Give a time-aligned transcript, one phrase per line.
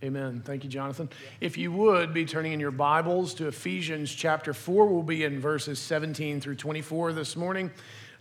[0.00, 0.42] Amen.
[0.44, 1.08] Thank you, Jonathan.
[1.40, 5.40] If you would be turning in your Bibles to Ephesians chapter 4, we'll be in
[5.40, 7.68] verses 17 through 24 this morning.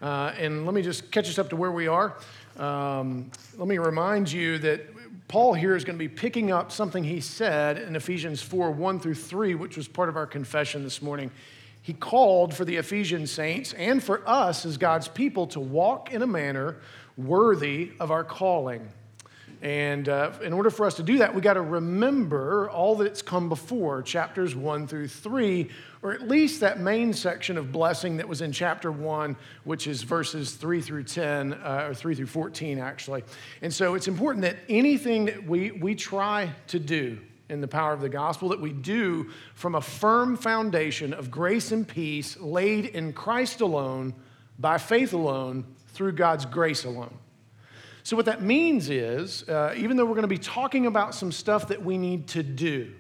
[0.02, 2.18] Uh, and let me just catch us up to where we are.
[2.58, 3.30] Um,
[3.60, 4.88] let me remind you that
[5.28, 9.00] Paul here is going to be picking up something he said in Ephesians 4 1
[9.00, 11.30] through 3, which was part of our confession this morning.
[11.84, 16.24] He called for the Ephesian saints and for us as God's people to walk in
[16.24, 16.78] a manner
[17.18, 18.90] worthy of our calling.
[19.62, 23.24] And uh, in order for us to do that, we got to remember all that's
[23.24, 25.70] come before, chapters one through three,
[26.04, 30.04] or at least that main section of blessing that was in chapter one, which is
[30.04, 33.24] verses three through 10, uh, or three through 14, actually.
[33.64, 37.18] And so it's important that anything that we, we try to do
[37.50, 41.72] in the power of the gospel, that we do from a firm foundation of grace
[41.72, 44.14] and peace laid in Christ alone,
[44.60, 47.18] by faith alone, through God's grace alone.
[48.08, 51.30] So, what that means is, uh, even though we're going to be talking about some
[51.30, 52.94] stuff that we need to do,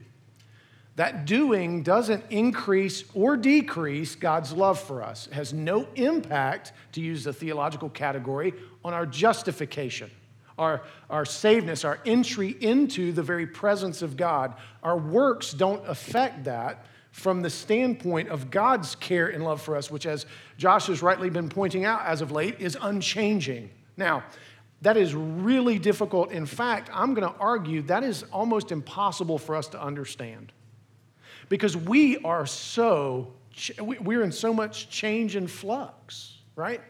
[0.97, 5.27] that doing doesn't increase or decrease God's love for us.
[5.27, 10.11] It has no impact, to use the theological category, on our justification,
[10.57, 14.55] our, our saveness, our entry into the very presence of God.
[14.83, 19.89] Our works don't affect that from the standpoint of God's care and love for us,
[19.89, 20.25] which, as
[20.57, 23.69] Josh has rightly been pointing out as of late, is unchanging.
[23.95, 24.25] Now,
[24.81, 26.31] that is really difficult.
[26.31, 30.51] In fact, I'm going to argue that is almost impossible for us to understand
[31.49, 33.33] because we are so,
[33.79, 36.81] we're in so much change and flux, right?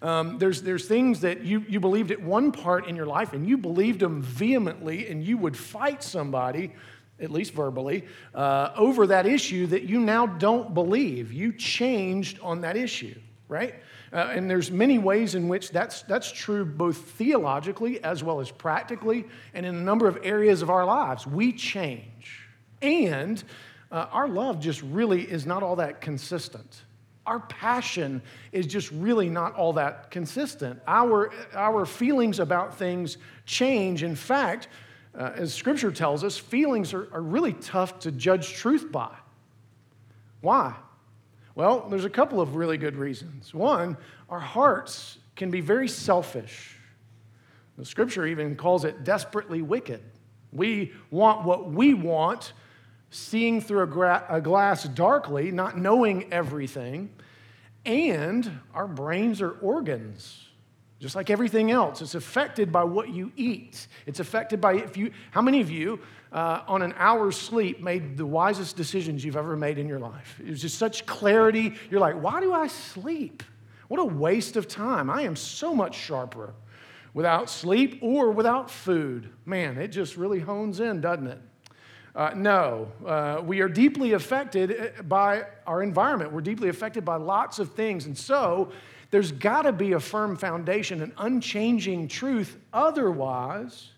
[0.00, 3.46] Um, there's, there's things that you, you believed at one part in your life and
[3.46, 6.72] you believed them vehemently and you would fight somebody,
[7.20, 11.32] at least verbally, uh, over that issue that you now don't believe.
[11.32, 13.74] You changed on that issue, right?
[14.12, 18.50] Uh, and there's many ways in which that's, that's true both theologically as well as
[18.50, 21.26] practically and in a number of areas of our lives.
[21.26, 22.46] We change.
[22.80, 23.42] And
[23.90, 26.84] uh, our love just really is not all that consistent.
[27.26, 30.80] Our passion is just really not all that consistent.
[30.86, 34.02] Our, our feelings about things change.
[34.02, 34.68] In fact,
[35.14, 39.14] uh, as scripture tells us, feelings are, are really tough to judge truth by.
[40.40, 40.74] Why?
[41.58, 43.52] Well, there's a couple of really good reasons.
[43.52, 43.96] One,
[44.30, 46.76] our hearts can be very selfish.
[47.76, 50.00] The scripture even calls it desperately wicked.
[50.52, 52.52] We want what we want,
[53.10, 57.10] seeing through a, gra- a glass darkly, not knowing everything,
[57.84, 60.44] and our brains are organs
[61.00, 65.12] just like everything else it's affected by what you eat it's affected by if you
[65.30, 66.00] how many of you
[66.32, 70.40] uh, on an hour's sleep made the wisest decisions you've ever made in your life
[70.40, 73.42] it was just such clarity you're like why do i sleep
[73.88, 76.52] what a waste of time i am so much sharper
[77.14, 81.40] without sleep or without food man it just really hones in doesn't it
[82.14, 86.32] uh, no, uh, we are deeply affected uh, by our environment.
[86.32, 88.06] We're deeply affected by lots of things.
[88.06, 88.72] And so,
[89.10, 92.58] there's got to be a firm foundation, an unchanging truth.
[92.72, 93.90] Otherwise,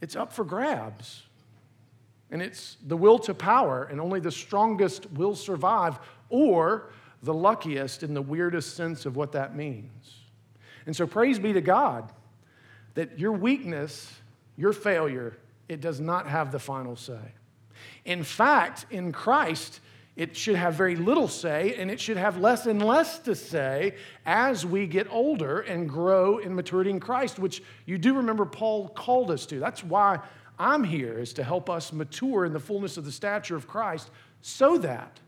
[0.00, 1.22] it's up for grabs.
[2.30, 6.90] And it's the will to power, and only the strongest will survive, or
[7.22, 10.14] the luckiest in the weirdest sense of what that means.
[10.86, 12.12] And so, praise be to God
[12.94, 14.12] that your weakness,
[14.56, 15.36] your failure,
[15.68, 17.34] it does not have the final say.
[18.04, 19.80] In fact, in Christ,
[20.20, 23.94] it should have very little say, and it should have less and less to say
[24.26, 28.88] as we get older and grow in maturity in Christ, which you do remember Paul
[28.88, 29.58] called us to.
[29.58, 30.18] That's why
[30.58, 34.10] I'm here, is to help us mature in the fullness of the stature of Christ,
[34.42, 35.18] so that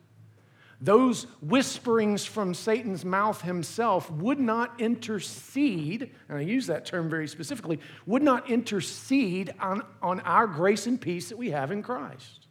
[0.78, 7.28] those whisperings from Satan's mouth himself would not intercede, and I use that term very
[7.28, 12.41] specifically, would not intercede on, on our grace and peace that we have in Christ.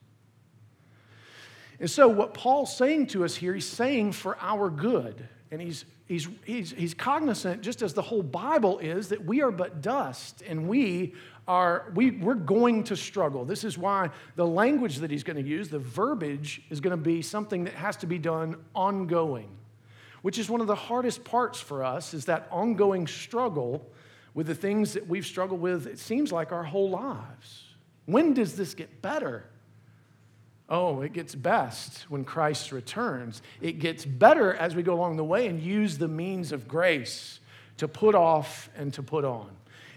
[1.81, 5.27] And so, what Paul's saying to us here, he's saying for our good.
[5.49, 9.49] And he's, he's, he's, he's cognizant, just as the whole Bible is, that we are
[9.49, 11.15] but dust and we
[11.47, 13.45] are, we, we're going to struggle.
[13.45, 17.03] This is why the language that he's going to use, the verbiage, is going to
[17.03, 19.49] be something that has to be done ongoing,
[20.21, 23.89] which is one of the hardest parts for us, is that ongoing struggle
[24.35, 27.63] with the things that we've struggled with, it seems like our whole lives.
[28.05, 29.45] When does this get better?
[30.71, 33.41] Oh, it gets best when Christ returns.
[33.59, 37.41] It gets better as we go along the way and use the means of grace
[37.75, 39.49] to put off and to put on.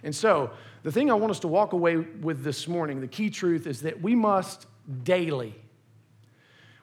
[0.02, 0.50] And so,
[0.82, 3.82] the thing I want us to walk away with this morning, the key truth is
[3.82, 4.66] that we must
[5.04, 5.54] daily,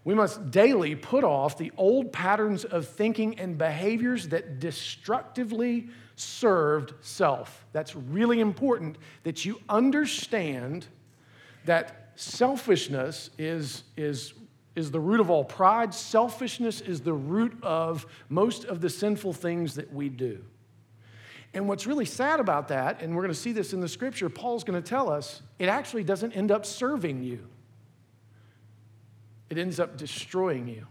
[0.05, 6.93] we must daily put off the old patterns of thinking and behaviors that destructively served
[7.01, 7.65] self.
[7.73, 10.87] That's really important that you understand
[11.65, 14.33] that selfishness is, is,
[14.75, 15.93] is the root of all pride.
[15.93, 20.43] Selfishness is the root of most of the sinful things that we do.
[21.53, 24.29] And what's really sad about that, and we're going to see this in the scripture,
[24.29, 27.45] Paul's going to tell us it actually doesn't end up serving you,
[29.49, 30.87] it ends up destroying you,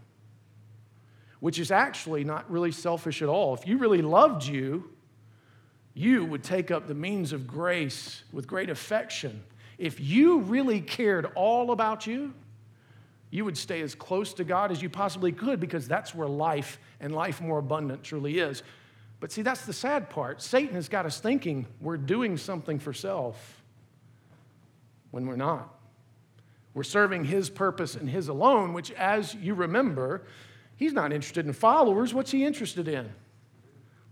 [1.39, 3.55] which is actually not really selfish at all.
[3.55, 4.91] If you really loved you,
[5.93, 9.43] you would take up the means of grace with great affection.
[9.81, 12.35] If you really cared all about you,
[13.31, 16.77] you would stay as close to God as you possibly could because that's where life
[16.99, 18.61] and life more abundant truly is.
[19.19, 20.39] But see, that's the sad part.
[20.39, 23.63] Satan has got us thinking we're doing something for self
[25.09, 25.73] when we're not.
[26.75, 30.21] We're serving his purpose and his alone, which, as you remember,
[30.75, 32.13] he's not interested in followers.
[32.13, 33.09] What's he interested in?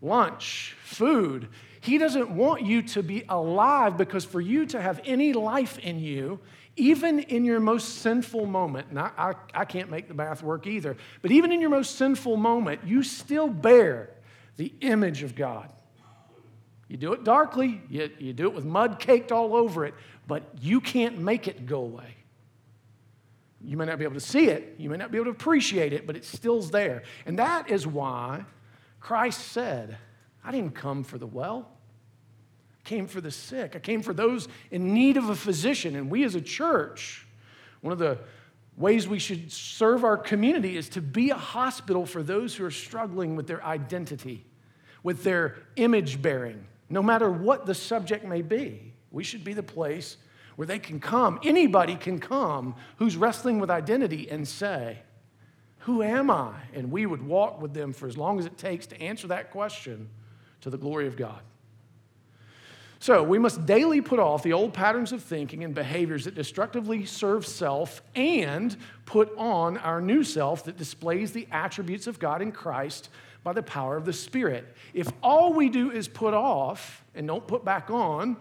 [0.02, 1.48] Lunch, food.
[1.82, 6.00] He doesn't want you to be alive because for you to have any life in
[6.00, 6.40] you,
[6.76, 10.68] even in your most sinful moment, and I, I, I can't make the math work
[10.68, 14.10] either, but even in your most sinful moment, you still bear
[14.58, 15.72] the image of God.
[16.88, 19.94] You do it darkly, you, you do it with mud caked all over it,
[20.28, 22.16] but you can't make it go away.
[23.62, 25.94] You may not be able to see it, you may not be able to appreciate
[25.94, 27.04] it, but it still's there.
[27.26, 28.46] And that is why
[29.00, 29.98] Christ said,
[30.44, 31.70] I didn't come for the well.
[32.80, 33.76] I came for the sick.
[33.76, 35.96] I came for those in need of a physician.
[35.96, 37.28] And we as a church,
[37.82, 38.20] one of the
[38.78, 42.72] ways we should serve our community is to be a hospital for those who are
[42.72, 44.46] struggling with their identity
[45.04, 48.94] with their image bearing, no matter what the subject may be.
[49.12, 50.18] We should be the place
[50.56, 55.00] where they can come, anybody can come who's wrestling with identity and say,
[55.80, 56.54] Who am I?
[56.74, 59.52] And we would walk with them for as long as it takes to answer that
[59.52, 60.10] question
[60.62, 61.42] to the glory of God.
[63.02, 67.06] So, we must daily put off the old patterns of thinking and behaviors that destructively
[67.06, 68.76] serve self and
[69.06, 73.08] put on our new self that displays the attributes of God in Christ
[73.42, 74.76] by the power of the Spirit.
[74.94, 78.36] If all we do is put off and don't put back on,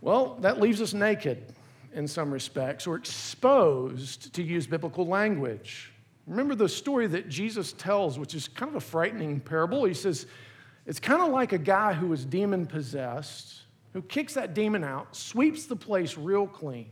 [0.00, 1.54] well, that leaves us naked
[1.94, 5.92] in some respects or exposed, to use biblical language.
[6.26, 9.84] Remember the story that Jesus tells, which is kind of a frightening parable.
[9.84, 10.26] He says,
[10.86, 15.16] it's kind of like a guy who is demon possessed, who kicks that demon out,
[15.16, 16.88] sweeps the place real clean,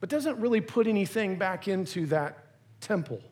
[0.00, 2.38] but doesn't really put anything back into that
[2.80, 3.22] temple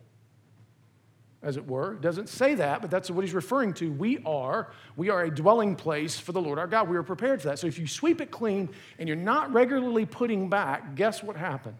[1.43, 1.95] as it were.
[1.95, 3.91] Doesn't say that, but that's what he's referring to.
[3.91, 6.89] We are, we are a dwelling place for the Lord our God.
[6.89, 7.59] We are prepared for that.
[7.59, 8.69] So if you sweep it clean
[8.99, 11.77] and you're not regularly putting back, guess what happens?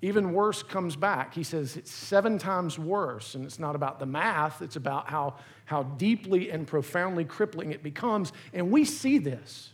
[0.00, 1.34] Even worse comes back.
[1.34, 3.34] He says it's seven times worse.
[3.34, 5.34] And it's not about the math, it's about how,
[5.64, 8.32] how deeply and profoundly crippling it becomes.
[8.52, 9.70] And we see this.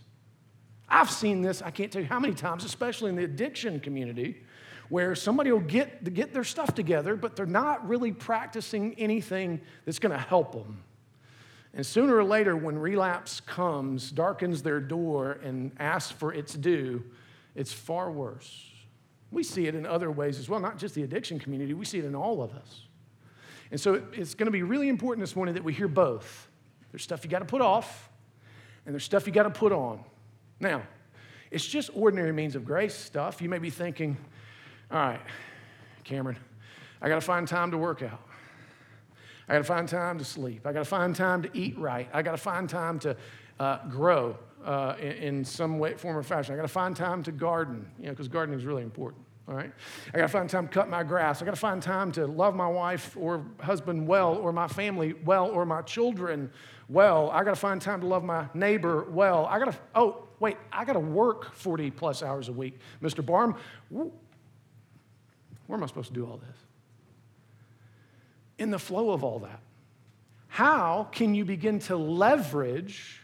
[0.89, 4.43] I've seen this, I can't tell you how many times, especially in the addiction community
[4.91, 9.99] where somebody will get, get their stuff together, but they're not really practicing anything that's
[9.99, 10.83] going to help them.
[11.73, 17.03] And sooner or later, when relapse comes, darkens their door, and asks for its due,
[17.57, 18.74] it's far worse.
[19.35, 21.99] We see it in other ways as well, not just the addiction community, we see
[21.99, 22.83] it in all of us.
[23.73, 26.49] And so it's going to be really important this morning that we hear both.
[26.93, 28.09] There's stuff you got to put off,
[28.87, 30.05] and there's stuff you got to put on.
[30.61, 30.83] Now,
[31.51, 33.43] it's just ordinary means of grace stuff.
[33.43, 34.17] You may be thinking,
[34.93, 35.21] all right,
[36.05, 36.37] Cameron,
[37.03, 38.21] I got to find time to work out.
[39.49, 40.65] I got to find time to sleep.
[40.65, 42.09] I got to find time to eat right.
[42.13, 43.17] I got to find time to
[43.59, 46.55] uh, grow uh, in, in, some way, form, or fashion.
[46.55, 49.24] I got to find time to garden, you know, because gardening is really important.
[49.47, 49.71] All right.
[50.13, 51.43] I got to find time to cut my grass.
[51.43, 55.13] I got to find time to love my wife or husband well, or my family
[55.13, 56.51] well, or my children
[56.89, 57.31] well.
[57.31, 59.45] I got to find time to love my neighbor well.
[59.45, 62.79] I got to, oh, wait, I got to work 40 plus hours a week.
[63.03, 63.25] Mr.
[63.25, 63.57] Barm,
[63.91, 64.09] where
[65.69, 66.57] am I supposed to do all this?
[68.59, 69.61] In the flow of all that,
[70.49, 73.21] how can you begin to leverage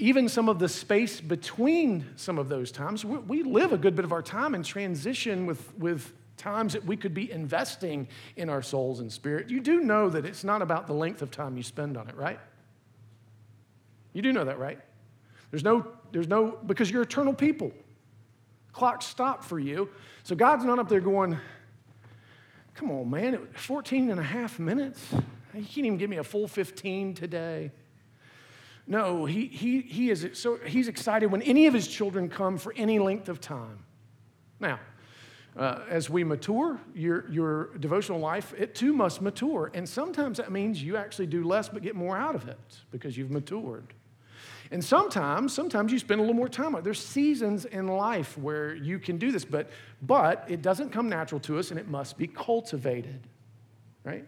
[0.00, 3.04] even some of the space between some of those times?
[3.04, 6.96] We live a good bit of our time in transition with, with times that we
[6.96, 9.50] could be investing in our souls and spirit.
[9.50, 12.16] You do know that it's not about the length of time you spend on it,
[12.16, 12.40] right?
[14.14, 14.80] You do know that, right?
[15.50, 17.70] There's no, there's no, because you're eternal people.
[18.72, 19.90] Clock stopped for you.
[20.22, 21.36] So God's not up there going,
[22.74, 25.04] come on, man, 14 and a half minutes?
[25.54, 27.72] You can't even give me a full 15 today.
[28.86, 32.72] No, he, he, he is so he's excited when any of his children come for
[32.76, 33.84] any length of time.
[34.58, 34.80] Now,
[35.56, 39.70] uh, as we mature, your, your devotional life, it too must mature.
[39.74, 42.58] And sometimes that means you actually do less but get more out of it
[42.90, 43.94] because you've matured.
[44.70, 46.84] And sometimes, sometimes you spend a little more time on it.
[46.84, 49.70] There's seasons in life where you can do this, but,
[50.00, 53.20] but it doesn't come natural to us and it must be cultivated,
[54.04, 54.24] right?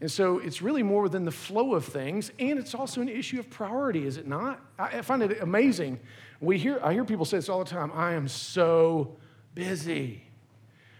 [0.00, 3.38] And so it's really more within the flow of things, and it's also an issue
[3.38, 4.60] of priority, is it not?
[4.78, 5.98] I, find it amazing.
[6.40, 9.16] We hear, I hear people say this all the time I am so
[9.54, 10.22] busy.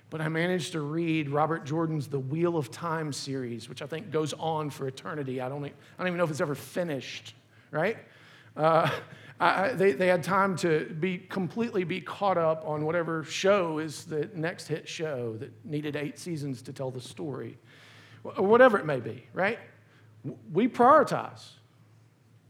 [0.08, 4.10] But I managed to read Robert Jordan's The Wheel of Time series, which I think
[4.10, 5.40] goes on for eternity.
[5.40, 7.34] I don't, I don't even know if it's ever finished,
[7.72, 7.98] right?
[8.56, 8.88] Uh,
[9.38, 14.04] I, they, they had time to be completely be caught up on whatever show is
[14.04, 17.58] the next hit show that needed eight seasons to tell the story,
[18.36, 19.58] whatever it may be, right?
[20.52, 21.44] We prioritize.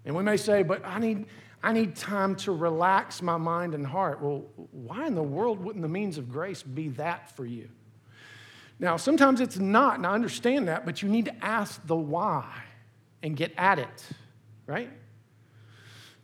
[0.05, 1.27] And we may say, but I need,
[1.63, 4.23] I need time to relax my mind and heart.
[4.23, 7.69] Well, why in the world wouldn't the means of grace be that for you?
[8.79, 12.47] Now, sometimes it's not, and I understand that, but you need to ask the why
[13.23, 14.09] and get at it,
[14.67, 14.91] right?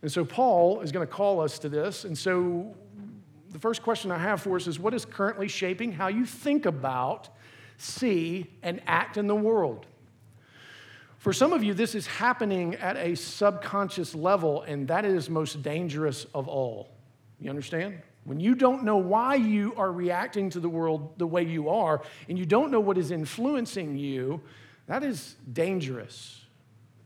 [0.01, 2.03] And so Paul is going to call us to this.
[2.05, 2.75] And so
[3.49, 6.65] the first question I have for us is what is currently shaping how you think
[6.65, 7.29] about,
[7.83, 9.85] see, and act in the world?
[11.17, 15.61] For some of you, this is happening at a subconscious level, and that is most
[15.61, 16.89] dangerous of all.
[17.39, 18.01] You understand?
[18.25, 22.01] When you don't know why you are reacting to the world the way you are,
[22.27, 24.41] and you don't know what is influencing you,
[24.87, 26.41] that is dangerous.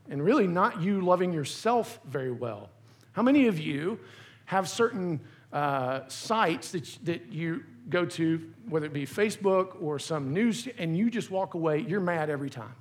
[0.10, 2.70] And really not you loving yourself very well.
[3.12, 4.00] How many of you
[4.46, 5.20] have certain
[5.52, 10.98] uh, sites that, that you go to, whether it be Facebook or some news, and
[10.98, 12.76] you just walk away, you're mad every time?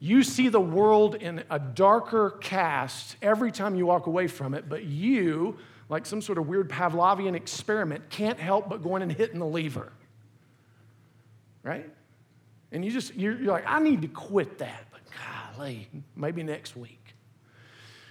[0.00, 4.68] You see the world in a darker cast every time you walk away from it,
[4.68, 9.40] but you, like some sort of weird Pavlovian experiment, can't help but going and hitting
[9.40, 9.92] the lever.
[11.64, 11.90] Right?
[12.70, 15.00] And you just, you're, you're like, I need to quit that, but
[15.56, 16.94] golly, maybe next week.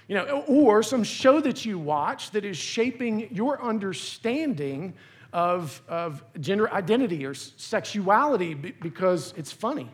[0.10, 4.94] You know, or some show that you watch that is shaping your understanding
[5.34, 9.90] of, of gender identity or sexuality because it's funny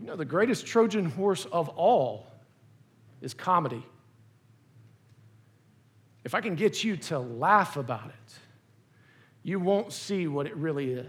[0.00, 2.26] you know, the greatest Trojan horse of all
[3.20, 3.84] is comedy.
[6.24, 8.34] If I can get you to laugh about it,
[9.42, 11.06] you won't see what it really is.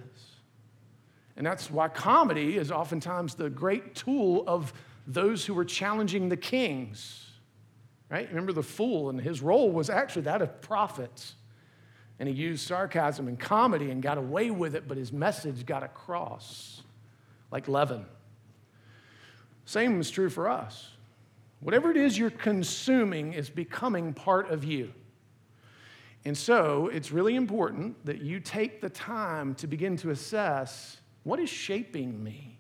[1.38, 4.74] And that's why comedy is oftentimes the great tool of
[5.08, 7.30] those who were challenging the kings.
[8.10, 8.28] Right?
[8.28, 11.36] Remember the fool, and his role was actually that of prophets.
[12.22, 15.82] And he used sarcasm and comedy and got away with it, but his message got
[15.82, 16.84] across
[17.50, 18.06] like leaven.
[19.66, 20.92] Same is true for us.
[21.62, 24.94] Whatever it is you're consuming is becoming part of you.
[26.24, 31.40] And so it's really important that you take the time to begin to assess what
[31.40, 32.60] is shaping me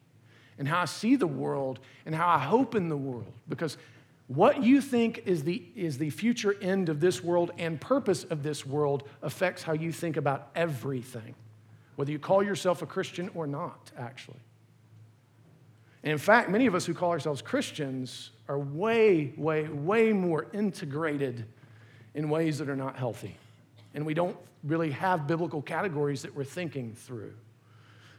[0.58, 3.32] and how I see the world and how I hope in the world.
[3.48, 3.78] Because
[4.36, 8.44] what you think is the, is the future end of this world and purpose of
[8.44, 11.36] this world affects how you think about everything,
[11.98, 14.40] whether you call yourself a Christian or not, actually.
[16.04, 20.48] And in fact, many of us who call ourselves Christians are way, way, way more
[20.54, 21.46] integrated
[22.16, 23.36] in ways that are not healthy.
[23.96, 27.34] And we don't really have biblical categories that we're thinking through.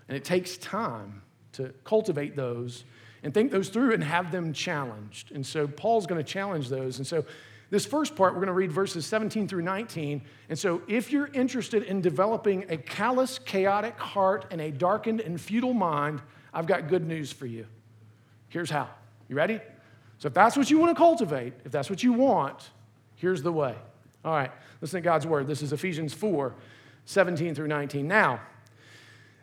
[0.08, 2.84] And it takes time to cultivate those
[3.22, 5.32] and think those through and have them challenged.
[5.32, 6.98] And so Paul's going to challenge those.
[6.98, 7.24] And so
[7.70, 10.22] this first part, we're going to read verses 17 through 19.
[10.48, 15.40] And so if you're interested in developing a callous, chaotic heart and a darkened and
[15.40, 16.20] futile mind,
[16.52, 17.66] I've got good news for you.
[18.48, 18.90] Here's how.
[19.28, 19.60] You ready?
[20.18, 22.70] So, if that's what you want to cultivate, if that's what you want,
[23.16, 23.74] here's the way.
[24.24, 25.48] All right, listen to God's word.
[25.48, 26.54] This is Ephesians 4
[27.06, 28.06] 17 through 19.
[28.06, 28.40] Now,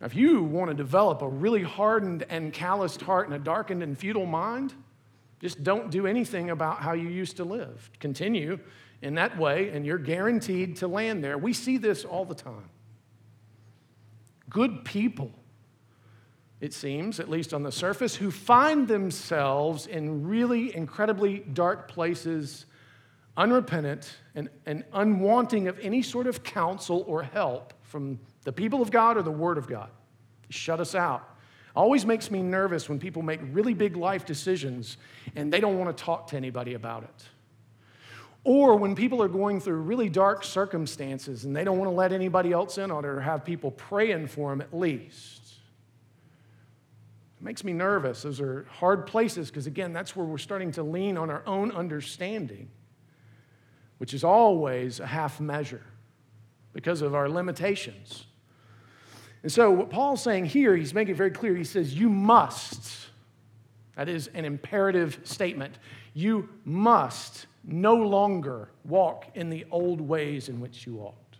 [0.00, 3.82] Now, if you want to develop a really hardened and calloused heart and a darkened
[3.82, 4.74] and futile mind,
[5.40, 7.90] just don't do anything about how you used to live.
[8.00, 8.58] Continue
[9.02, 11.38] in that way, and you're guaranteed to land there.
[11.38, 12.70] We see this all the time.
[14.50, 15.32] Good people
[16.60, 22.66] it seems, at least on the surface, who find themselves in really incredibly dark places,
[23.36, 28.90] unrepentant and, and unwanting of any sort of counsel or help from the people of
[28.90, 29.90] God or the Word of God.
[30.48, 31.36] Shut us out.
[31.76, 34.96] Always makes me nervous when people make really big life decisions
[35.36, 37.28] and they don't want to talk to anybody about it.
[38.44, 42.10] Or when people are going through really dark circumstances and they don't want to let
[42.10, 45.42] anybody else in on it or have people praying for them at least.
[47.38, 48.22] It makes me nervous.
[48.22, 51.70] Those are hard places because, again, that's where we're starting to lean on our own
[51.70, 52.70] understanding,
[53.98, 55.84] which is always a half measure
[56.72, 58.24] because of our limitations.
[59.42, 61.54] And so, what Paul's saying here, he's making it very clear.
[61.54, 63.08] He says, You must,
[63.96, 65.78] that is an imperative statement,
[66.14, 71.36] you must no longer walk in the old ways in which you walked.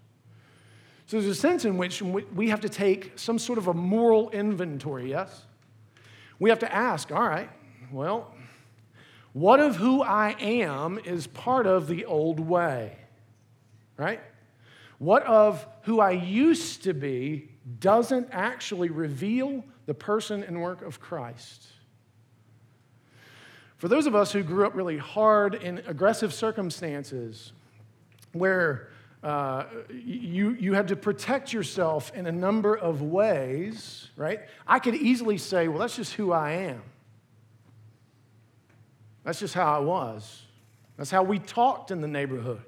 [1.06, 4.30] So, there's a sense in which we have to take some sort of a moral
[4.30, 5.44] inventory, yes?
[6.38, 7.50] We have to ask, all right,
[7.90, 8.32] well,
[9.32, 12.96] what of who I am is part of the old way,
[13.96, 14.20] right?
[14.98, 17.48] What of who I used to be
[17.80, 21.66] doesn't actually reveal the person and work of Christ?
[23.76, 27.52] For those of us who grew up really hard in aggressive circumstances
[28.32, 28.90] where
[29.22, 34.40] uh, you, you had to protect yourself in a number of ways, right?
[34.66, 36.82] I could easily say, well, that's just who I am.
[39.24, 40.42] That's just how I was.
[40.96, 42.60] That's how we talked in the neighborhood.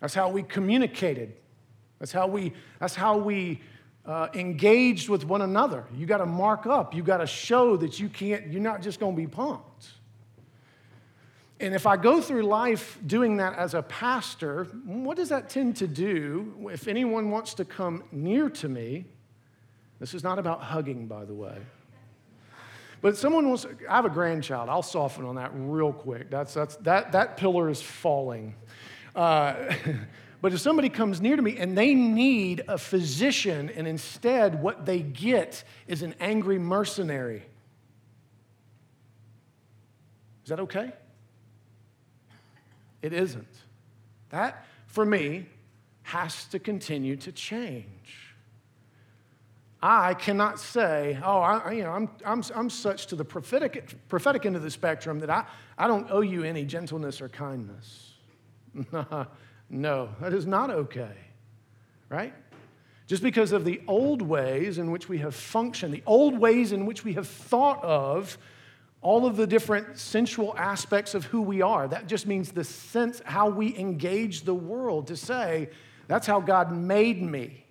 [0.00, 1.34] That's how we communicated.
[1.98, 3.60] That's how we, that's how we
[4.06, 5.84] uh, engaged with one another.
[5.94, 6.94] You got to mark up.
[6.94, 9.88] You got to show that you can't, you're not just going to be pumped.
[11.60, 15.76] And if I go through life doing that as a pastor, what does that tend
[15.76, 19.06] to do if anyone wants to come near to me?
[20.00, 21.56] This is not about hugging, by the way.
[23.00, 24.68] But someone wants, I have a grandchild.
[24.68, 26.30] I'll soften on that real quick.
[26.30, 28.54] That's, that's, that, that pillar is falling.
[29.14, 29.74] Uh,
[30.44, 34.84] but if somebody comes near to me and they need a physician, and instead what
[34.84, 37.42] they get is an angry mercenary,
[40.42, 40.92] is that okay?
[43.00, 43.48] It isn't.
[44.28, 45.46] That, for me,
[46.02, 48.34] has to continue to change.
[49.82, 54.44] I cannot say, oh, I, you know, I'm, I'm, I'm such to the prophetic, prophetic
[54.44, 55.46] end of the spectrum that I,
[55.78, 58.12] I don't owe you any gentleness or kindness.
[59.70, 61.16] no, that is not okay,
[62.08, 62.34] right?
[63.06, 66.86] Just because of the old ways in which we have functioned, the old ways in
[66.86, 68.38] which we have thought of
[69.04, 71.86] all of the different sensual aspects of who we are.
[71.86, 75.68] That just means the sense how we engage the world to say,
[76.08, 77.66] that's how God made me.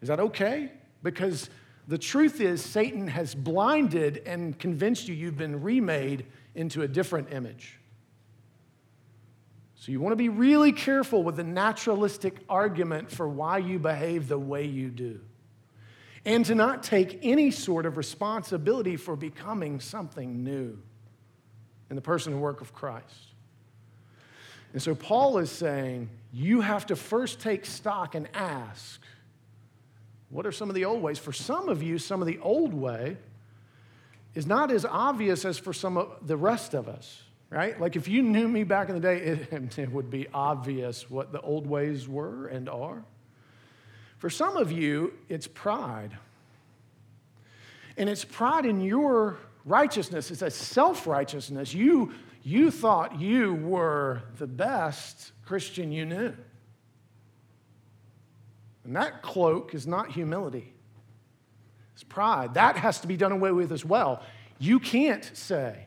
[0.00, 0.72] Is that okay?
[1.02, 1.50] Because
[1.86, 7.30] the truth is, Satan has blinded and convinced you you've been remade into a different
[7.32, 7.78] image.
[9.86, 14.26] So you want to be really careful with the naturalistic argument for why you behave
[14.26, 15.20] the way you do
[16.24, 20.76] and to not take any sort of responsibility for becoming something new
[21.88, 23.28] in the person and work of Christ.
[24.72, 29.00] And so Paul is saying you have to first take stock and ask,
[30.30, 31.20] what are some of the old ways?
[31.20, 33.18] For some of you, some of the old way
[34.34, 37.80] is not as obvious as for some of the rest of us, right?
[37.80, 39.16] Like if you knew me back in the day,
[39.50, 43.04] it, it would be obvious what the old ways were and are.
[44.18, 46.16] For some of you, it's pride.
[47.96, 51.74] And it's pride in your righteousness, it's a self righteousness.
[51.74, 56.34] You, you thought you were the best Christian you knew.
[58.84, 60.72] And that cloak is not humility,
[61.94, 62.54] it's pride.
[62.54, 64.22] That has to be done away with as well.
[64.58, 65.86] You can't say,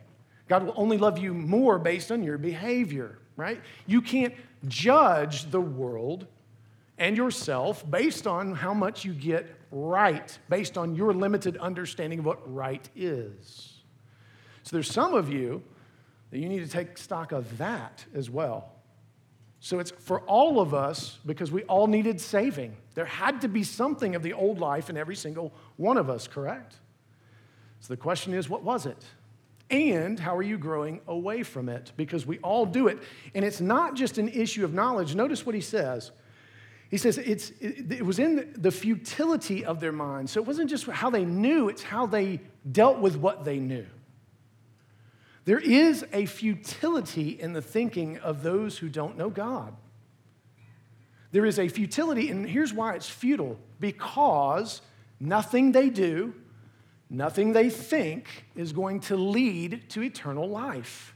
[0.49, 3.61] God will only love you more based on your behavior, right?
[3.85, 4.33] You can't
[4.67, 6.27] judge the world
[6.97, 12.25] and yourself based on how much you get right, based on your limited understanding of
[12.25, 13.75] what right is.
[14.63, 15.63] So there's some of you
[16.31, 18.71] that you need to take stock of that as well.
[19.61, 22.75] So it's for all of us because we all needed saving.
[22.95, 26.27] There had to be something of the old life in every single one of us,
[26.27, 26.75] correct?
[27.81, 29.03] So the question is, what was it?
[29.69, 31.91] And how are you growing away from it?
[31.95, 32.99] Because we all do it.
[33.35, 35.13] And it's not just an issue of knowledge.
[35.15, 36.11] Notice what he says
[36.89, 40.31] he says it's, it, it was in the futility of their minds.
[40.31, 43.85] So it wasn't just how they knew, it's how they dealt with what they knew.
[45.45, 49.75] There is a futility in the thinking of those who don't know God.
[51.31, 54.81] There is a futility, and here's why it's futile because
[55.19, 56.33] nothing they do,
[57.09, 61.15] nothing they think is going to lead to eternal life.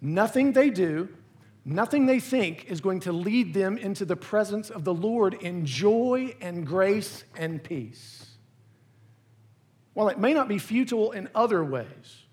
[0.00, 1.08] Nothing they do,
[1.64, 5.64] Nothing they think is going to lead them into the presence of the Lord in
[5.64, 8.20] joy and grace and peace.
[9.94, 12.24] while it may not be futile in other ways,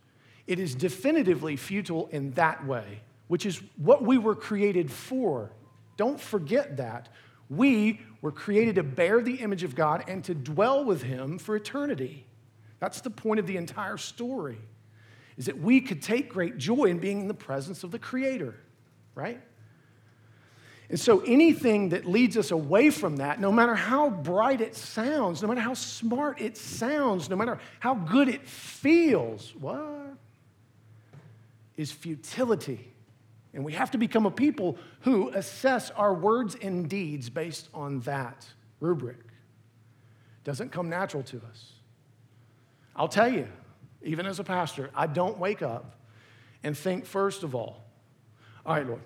[0.47, 5.51] it is definitively futile in that way, which is what we were created for.
[5.95, 7.09] Don't forget that.
[7.51, 11.55] We were created to bear the image of God and to dwell with Him for
[11.55, 12.25] eternity.
[12.79, 14.59] That's the point of the entire story,
[15.37, 18.55] is that we could take great joy in being in the presence of the Creator,
[19.15, 19.41] right?
[20.89, 25.41] And so anything that leads us away from that, no matter how bright it sounds,
[25.41, 30.17] no matter how smart it sounds, no matter how good it feels, what?
[31.77, 32.90] Is futility.
[33.53, 37.99] And we have to become a people who assess our words and deeds based on
[38.01, 38.47] that
[38.79, 39.19] rubric.
[40.43, 41.73] Doesn't come natural to us.
[42.95, 43.47] I'll tell you,
[44.01, 45.95] even as a pastor, I don't wake up
[46.63, 47.83] and think, first of all,
[48.65, 49.01] all right, Lord,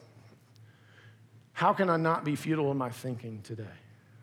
[1.54, 3.64] how can I not be futile in my thinking today?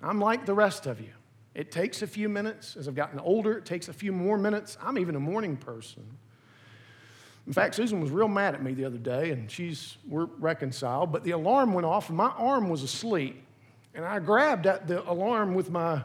[0.02, 1.12] I'm like the rest of you.
[1.54, 2.76] It takes a few minutes.
[2.76, 4.76] As I've gotten older, it takes a few more minutes.
[4.82, 6.18] I'm even a morning person.
[7.46, 11.12] In fact, Susan was real mad at me the other day, and she's we're reconciled.
[11.12, 13.42] But the alarm went off, and my arm was asleep,
[13.94, 16.02] and I grabbed at the alarm with my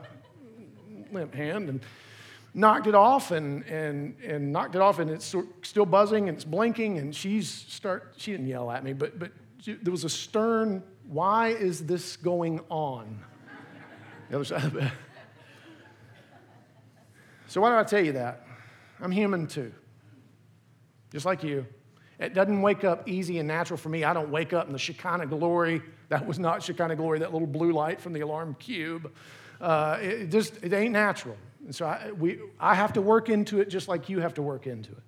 [1.12, 1.82] limp hand and
[2.54, 6.45] knocked it off, and and and knocked it off, and it's still buzzing and it's
[6.45, 8.15] blinking, and she's start.
[8.17, 12.17] She didn't yell at me, but but she, there was a stern why is this
[12.17, 13.19] going on?
[14.30, 14.91] The other side.
[17.47, 18.45] So, why do I tell you that?
[19.00, 19.71] I'm human too,
[21.17, 21.65] just like you.
[22.19, 24.03] It doesn't wake up easy and natural for me.
[24.03, 25.82] I don't wake up in the Shekinah glory.
[26.10, 29.12] That was not Shekinah glory, that little blue light from the alarm cube.
[29.60, 31.36] Uh, it just it ain't natural.
[31.65, 34.43] And so I, we, I have to work into it just like you have to
[34.43, 35.01] work into it.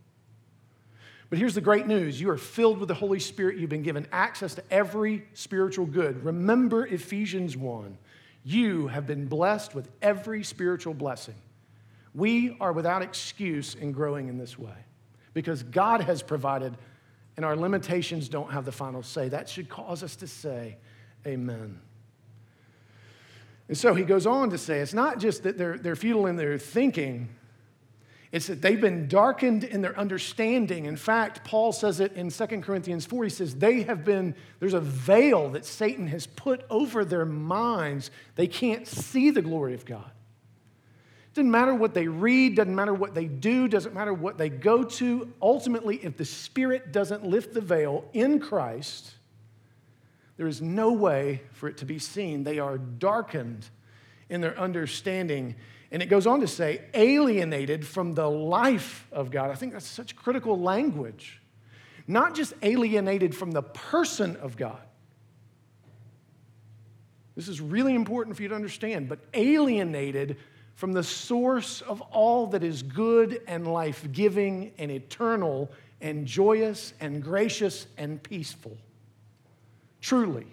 [1.30, 3.58] But here's the great news you are filled with the Holy Spirit.
[3.58, 6.26] You've been given access to every spiritual good.
[6.26, 8.00] Remember Ephesians 1.
[8.44, 11.36] You have been blessed with every spiritual blessing.
[12.16, 14.74] We are without excuse in growing in this way
[15.34, 16.78] because God has provided,
[17.38, 19.30] and our limitations don't have the final say.
[19.30, 20.78] That should cause us to say,
[21.26, 21.80] Amen.
[23.70, 26.36] And so he goes on to say, it's not just that they're, they're futile in
[26.36, 27.30] their thinking,
[28.32, 30.86] it's that they've been darkened in their understanding.
[30.86, 33.24] In fact, Paul says it in 2 Corinthians 4.
[33.24, 38.12] He says, they have been, there's a veil that Satan has put over their minds.
[38.36, 40.12] They can't see the glory of God.
[41.34, 44.84] Doesn't matter what they read, doesn't matter what they do, doesn't matter what they go
[44.84, 45.32] to.
[45.42, 49.12] Ultimately, if the Spirit doesn't lift the veil in Christ,
[50.38, 52.44] there is no way for it to be seen.
[52.44, 53.70] They are darkened
[54.30, 55.56] in their understanding.
[55.92, 59.52] And it goes on to say, alienated from the life of God.
[59.52, 61.42] I think that's such critical language.
[62.08, 64.82] Not just alienated from the person of God.
[67.36, 70.38] This is really important for you to understand, but alienated
[70.80, 76.94] from the source of all that is good and life giving and eternal and joyous
[77.02, 78.78] and gracious and peaceful.
[80.00, 80.48] Truly.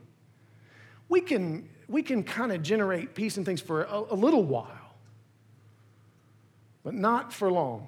[1.09, 4.87] We can, we can kind of generate peace and things for a, a little while
[6.83, 7.87] but not for long.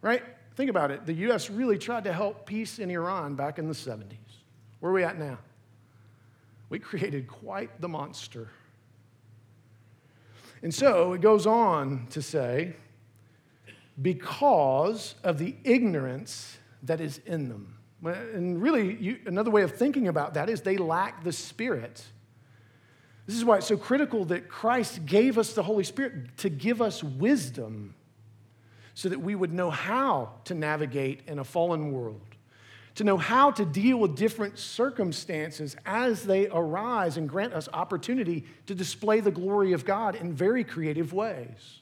[0.00, 0.22] Right?
[0.54, 1.06] Think about it.
[1.06, 1.50] The U.S.
[1.50, 4.14] really tried to help peace in Iran back in the 70s.
[4.78, 5.38] Where are we at now?
[6.68, 8.48] We created quite the monster.
[10.62, 12.76] And so it goes on to say,
[14.00, 17.78] because of the ignorance that is in them.
[18.04, 22.04] And really, you, another way of thinking about that is they lack the Spirit.
[23.26, 26.82] This is why it's so critical that Christ gave us the Holy Spirit to give
[26.82, 27.94] us wisdom
[28.94, 32.31] so that we would know how to navigate in a fallen world,
[32.94, 38.44] to know how to deal with different circumstances as they arise and grant us opportunity
[38.66, 41.80] to display the glory of God in very creative ways.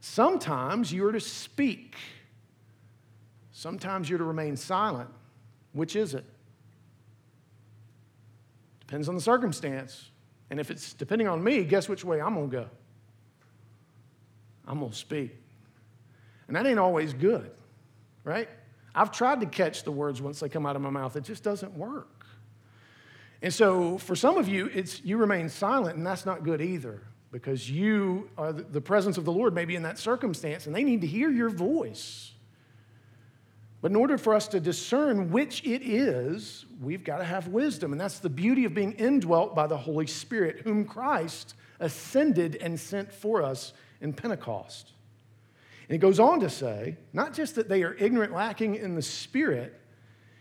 [0.00, 1.96] Sometimes you are to speak,
[3.52, 5.10] sometimes you're to remain silent.
[5.72, 6.24] Which is it?
[8.80, 10.10] Depends on the circumstance.
[10.50, 12.66] And if it's depending on me, guess which way I'm going to go?
[14.66, 15.36] I'm going to speak.
[16.46, 17.50] And that ain't always good,
[18.22, 18.48] right?
[18.94, 21.42] I've tried to catch the words once they come out of my mouth, it just
[21.42, 22.26] doesn't work.
[23.42, 27.02] And so for some of you, it's you remain silent, and that's not good either
[27.30, 31.00] because you are the presence of the Lord maybe in that circumstance, and they need
[31.00, 32.30] to hear your voice.
[33.82, 37.92] But in order for us to discern which it is, we've got to have wisdom.
[37.92, 42.80] And that's the beauty of being indwelt by the Holy Spirit, whom Christ ascended and
[42.80, 44.92] sent for us in Pentecost.
[45.88, 49.02] And he goes on to say, not just that they are ignorant, lacking in the
[49.02, 49.78] Spirit,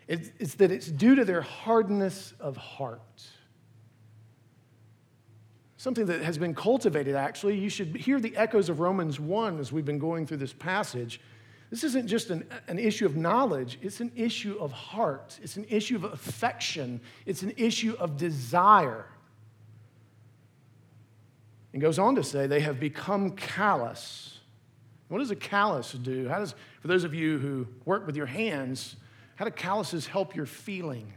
[0.08, 3.02] it's, it's that it's due to their hardness of heart.
[5.78, 7.58] something that has been cultivated, actually.
[7.58, 11.20] You should hear the echoes of Romans 1 as we've been going through this passage.
[11.70, 15.66] This isn't just an, an issue of knowledge, it's an issue of heart, it's an
[15.70, 19.08] issue of affection, it's an issue of desire.
[21.74, 24.33] And goes on to say, they have become callous.
[25.14, 26.28] What does a callus do?
[26.28, 28.96] How does, for those of you who work with your hands,
[29.36, 31.14] how do calluses help your feeling?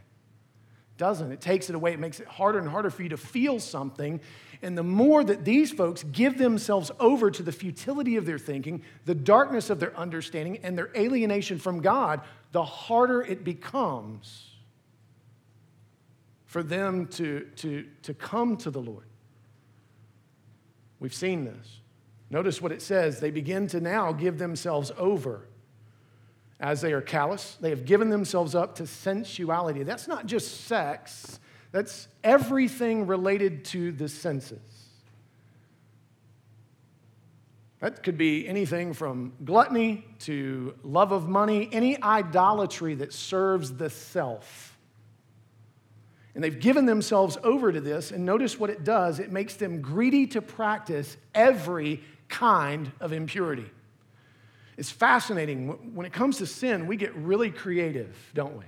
[0.99, 1.31] Doesn't.
[1.31, 1.93] It takes it away.
[1.93, 4.21] It makes it harder and harder for you to feel something.
[4.61, 8.83] And the more that these folks give themselves over to the futility of their thinking,
[9.05, 14.51] the darkness of their understanding, and their alienation from God, the harder it becomes
[16.45, 19.07] for them to, to, to come to the Lord.
[20.99, 21.79] We've seen this.
[22.29, 23.19] Notice what it says.
[23.19, 25.47] They begin to now give themselves over
[26.59, 27.57] as they are callous.
[27.61, 29.83] They have given themselves up to sensuality.
[29.83, 31.39] That's not just sex,
[31.71, 34.59] that's everything related to the senses.
[37.79, 43.89] That could be anything from gluttony to love of money, any idolatry that serves the
[43.91, 44.75] self.
[46.33, 49.81] And they've given themselves over to this, and notice what it does it makes them
[49.81, 53.69] greedy to practice every kind of impurity.
[54.77, 55.95] It's fascinating.
[55.95, 58.65] When it comes to sin, we get really creative, don't we?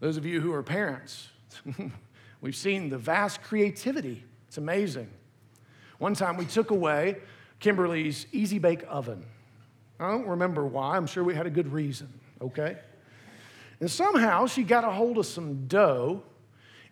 [0.00, 1.28] Those of you who are parents,
[2.40, 4.22] we've seen the vast creativity.
[4.48, 5.10] It's amazing.
[5.98, 7.16] One time we took away
[7.58, 9.24] Kimberly's Easy Bake Oven.
[9.98, 10.96] I don't remember why.
[10.96, 12.08] I'm sure we had a good reason,
[12.40, 12.76] okay?
[13.80, 16.22] And somehow she got a hold of some dough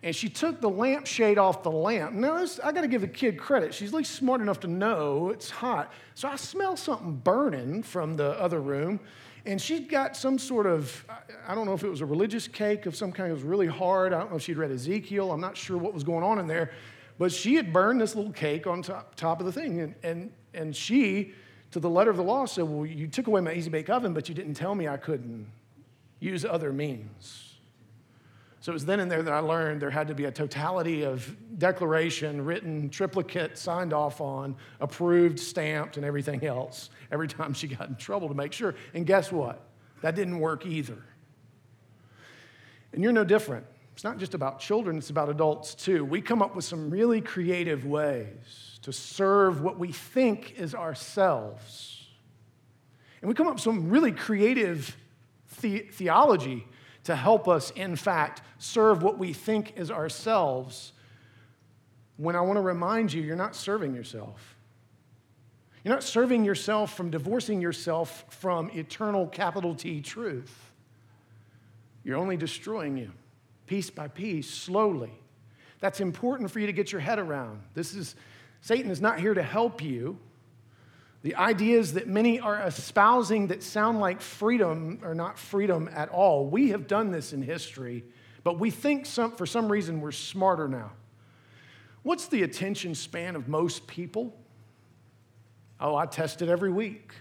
[0.03, 2.13] and she took the lampshade off the lamp.
[2.13, 3.73] Now, this, I got to give the kid credit.
[3.73, 5.93] She's at least smart enough to know it's hot.
[6.13, 8.99] So I smell something burning from the other room.
[9.45, 11.05] And she'd got some sort of,
[11.47, 13.29] I don't know if it was a religious cake of some kind.
[13.29, 14.11] It was really hard.
[14.11, 15.31] I don't know if she'd read Ezekiel.
[15.31, 16.71] I'm not sure what was going on in there.
[17.17, 19.79] But she had burned this little cake on top, top of the thing.
[19.79, 21.33] And, and, and she,
[21.71, 24.13] to the letter of the law, said, Well, you took away my easy bake oven,
[24.13, 25.47] but you didn't tell me I couldn't
[26.19, 27.52] use other means.
[28.63, 31.03] So it was then and there that I learned there had to be a totality
[31.03, 37.67] of declaration, written, triplicate, signed off on, approved, stamped, and everything else every time she
[37.67, 38.73] got in trouble to make sure.
[38.93, 39.61] And guess what?
[40.01, 41.03] That didn't work either.
[42.93, 43.65] And you're no different.
[43.95, 46.05] It's not just about children, it's about adults too.
[46.05, 52.07] We come up with some really creative ways to serve what we think is ourselves.
[53.21, 54.95] And we come up with some really creative
[55.59, 56.65] the- theology
[57.03, 60.93] to help us, in fact, serve what we think is ourselves.
[62.17, 64.55] When I want to remind you, you're not serving yourself.
[65.83, 70.71] You're not serving yourself from divorcing yourself from eternal capital T truth.
[72.03, 73.11] You're only destroying you
[73.65, 75.11] piece by piece, slowly.
[75.79, 77.61] That's important for you to get your head around.
[77.73, 78.15] This is
[78.61, 80.17] Satan is not here to help you.
[81.23, 86.45] The ideas that many are espousing that sound like freedom are not freedom at all.
[86.45, 88.03] We have done this in history,
[88.43, 90.91] but we think some, for some reason we're smarter now.
[92.03, 94.37] What's the attention span of most people?
[95.79, 97.13] Oh, I test it every week.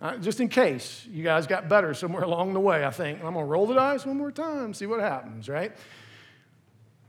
[0.00, 3.22] Uh, just in case you guys got better somewhere along the way, I think.
[3.22, 5.72] I'm to roll the dice one more time, see what happens, right?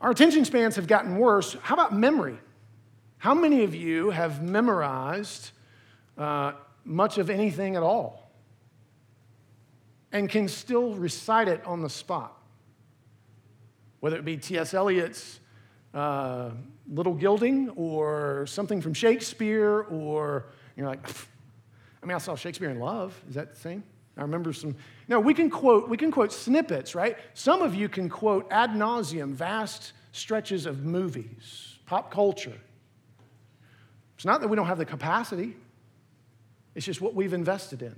[0.02, 1.56] Our attention spans have gotten worse.
[1.62, 2.38] How about memory?
[3.24, 5.52] How many of you have memorized
[6.18, 6.52] uh,
[6.84, 8.30] much of anything at all
[10.12, 12.38] and can still recite it on the spot?
[14.02, 14.74] Whether it be T.S.
[14.74, 15.40] Eliot's
[15.94, 16.50] uh,
[16.92, 21.08] Little Gidding or something from Shakespeare, or you're like,
[22.02, 23.18] I mean, I saw Shakespeare in Love.
[23.30, 23.86] Is that the same?
[24.18, 24.76] I remember some.
[25.08, 25.88] No, we can quote.
[25.88, 27.16] We can quote snippets, right?
[27.36, 32.60] Some of you can quote ad nauseum vast stretches of movies, pop culture.
[34.24, 35.54] It's not that we don't have the capacity,
[36.76, 37.94] it's just what we've invested in.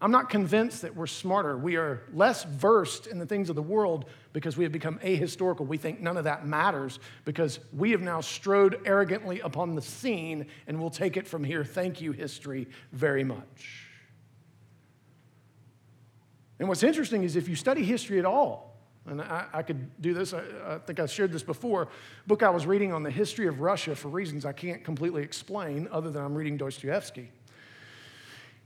[0.00, 1.58] I'm not convinced that we're smarter.
[1.58, 5.66] We are less versed in the things of the world because we have become ahistorical.
[5.66, 10.46] We think none of that matters because we have now strode arrogantly upon the scene
[10.68, 11.64] and we'll take it from here.
[11.64, 13.88] Thank you, history, very much.
[16.60, 18.67] And what's interesting is if you study history at all,
[19.08, 21.88] and I, I could do this, I, I, think I shared this before.
[22.26, 25.88] Book I was reading on the history of Russia for reasons I can't completely explain,
[25.90, 27.30] other than I'm reading Dostoevsky.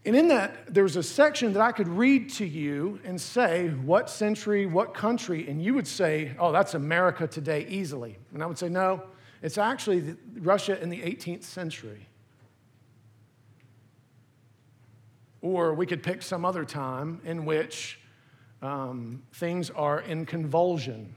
[0.05, 3.69] And in that, there was a section that I could read to you and say,
[3.69, 8.19] what century, what country, and you would say, oh, that's America today easily.
[8.35, 9.03] And I would say, no,
[9.43, 12.09] it's actually Russia in the 18th century.
[15.41, 17.99] Or we could pick some other time in which
[18.63, 21.15] um, things are in convulsion.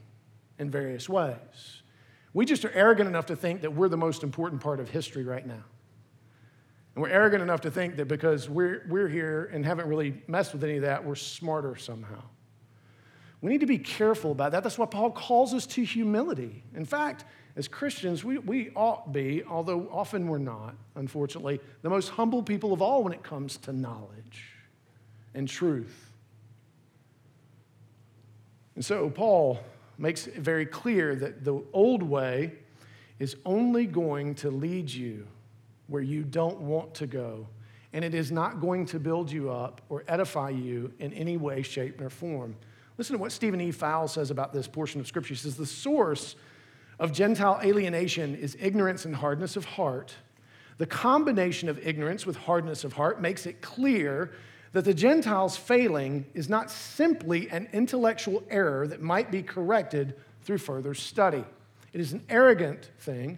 [0.58, 1.82] in various ways.
[2.34, 5.24] We just are arrogant enough to think that we're the most important part of history
[5.24, 5.64] right now.
[6.96, 10.54] And we're arrogant enough to think that because we're, we're here and haven't really messed
[10.54, 12.24] with any of that, we're smarter somehow.
[13.42, 14.64] We need to be careful about that.
[14.64, 16.64] That's why Paul calls us to humility.
[16.74, 17.26] In fact,
[17.58, 22.74] as Christians, we, we ought be, although often we're not, unfortunately, the most humble people
[22.74, 24.44] of all when it comes to knowledge
[25.34, 26.05] and truth.
[28.76, 29.60] And so Paul
[29.98, 32.54] makes it very clear that the old way
[33.20, 35.26] is only going to lead you
[35.88, 37.48] where you don't want to go,
[37.94, 41.62] and it is not going to build you up or edify you in any way,
[41.62, 42.56] shape, or form.
[42.98, 43.72] Listen to what Stephen E.
[43.72, 45.34] Fowl says about this portion of Scripture.
[45.34, 46.36] He says, The source
[47.00, 50.14] of Gentile alienation is ignorance and hardness of heart.
[50.78, 54.32] The combination of ignorance with hardness of heart makes it clear
[54.76, 60.58] that the Gentiles' failing is not simply an intellectual error that might be corrected through
[60.58, 61.46] further study.
[61.94, 63.38] It is an arrogant thing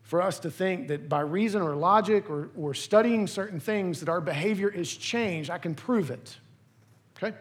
[0.00, 4.08] for us to think that by reason or logic or, or studying certain things that
[4.08, 5.50] our behavior is changed.
[5.50, 6.38] I can prove it.
[7.18, 7.36] Okay?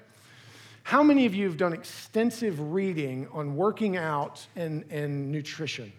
[0.84, 5.94] How many of you have done extensive reading on working out and, and nutrition?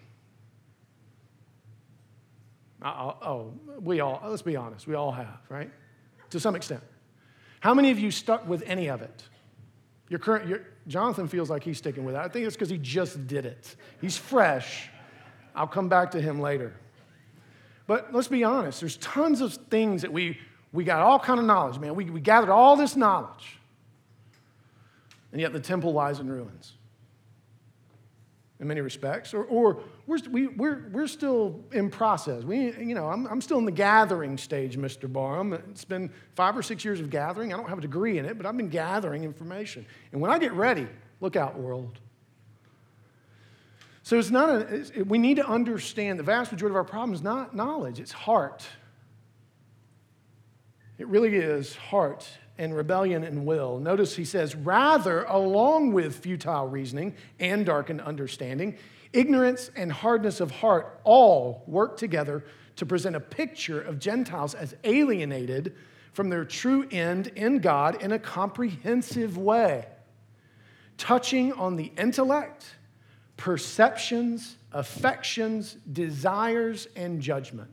[2.83, 5.71] Uh, uh, oh, we all, let's be honest, we all have, right?
[6.29, 6.83] To some extent.
[7.59, 9.23] How many of you stuck with any of it?
[10.09, 12.19] Your current, your, Jonathan feels like he's sticking with it.
[12.19, 13.75] I think it's because he just did it.
[13.99, 14.89] He's fresh.
[15.55, 16.73] I'll come back to him later.
[17.87, 20.37] But let's be honest, there's tons of things that we,
[20.71, 21.95] we got all kind of knowledge, man.
[21.95, 23.57] We, we gathered all this knowledge.
[25.31, 26.76] And yet the temple lies in ruins
[28.59, 32.43] in many respects, or, or we're, we, we're, we're still in process.
[32.43, 35.11] We, you know, I'm, I'm still in the gathering stage, Mr.
[35.11, 35.53] Barham.
[35.53, 37.53] It's been five or six years of gathering.
[37.53, 39.85] I don't have a degree in it, but I've been gathering information.
[40.11, 40.87] And when I get ready,
[41.21, 41.99] look out, world.
[44.01, 47.13] So it's not a, it's, we need to understand the vast majority of our problem
[47.13, 48.65] is not knowledge, it's heart.
[50.97, 53.79] It really is heart and rebellion and will.
[53.79, 58.77] Notice he says, rather, along with futile reasoning and darkened understanding,
[59.13, 62.45] ignorance and hardness of heart all work together
[62.77, 65.75] to present a picture of Gentiles as alienated
[66.13, 69.85] from their true end in God in a comprehensive way,
[70.97, 72.65] touching on the intellect,
[73.35, 77.69] perceptions, affections, desires, and judgment.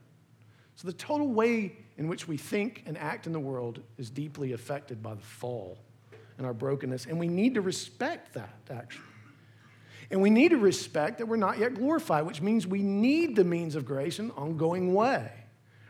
[0.77, 4.53] So the total way in which we think and act in the world is deeply
[4.53, 5.79] affected by the fall
[6.39, 7.07] and our brokenness.
[7.07, 9.05] And we need to respect that, actually.
[10.11, 13.45] And we need to respect that we're not yet glorified, which means we need the
[13.45, 15.31] means of grace in an ongoing way.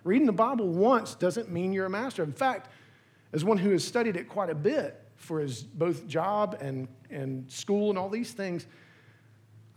[0.04, 2.22] Reading the Bible once doesn't mean you're a master.
[2.22, 2.70] In fact,
[3.32, 7.50] as one who has studied it quite a bit for his both job and, and
[7.50, 8.66] school and all these things,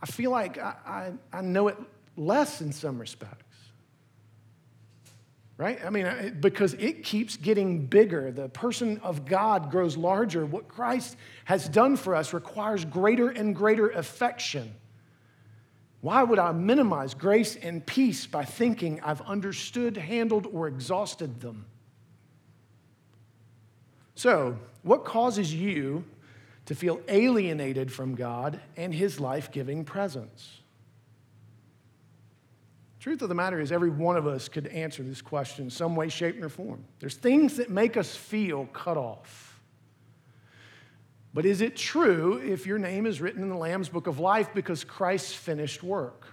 [0.02, 1.76] I feel like I, I, I know it
[2.16, 3.47] less in some respects
[5.58, 5.84] right?
[5.84, 8.30] I mean, because it keeps getting bigger.
[8.30, 10.46] The person of God grows larger.
[10.46, 14.72] What Christ has done for us requires greater and greater affection.
[16.00, 21.66] Why would I minimize grace and peace by thinking I've understood, handled, or exhausted them?
[24.14, 26.04] So, what causes you
[26.66, 30.57] to feel alienated from God and His life giving presence?
[33.00, 36.08] Truth of the matter is, every one of us could answer this question some way,
[36.08, 36.84] shape, or form.
[36.98, 39.60] There's things that make us feel cut off.
[41.32, 44.48] But is it true if your name is written in the Lamb's Book of Life
[44.54, 46.26] because Christ's finished work?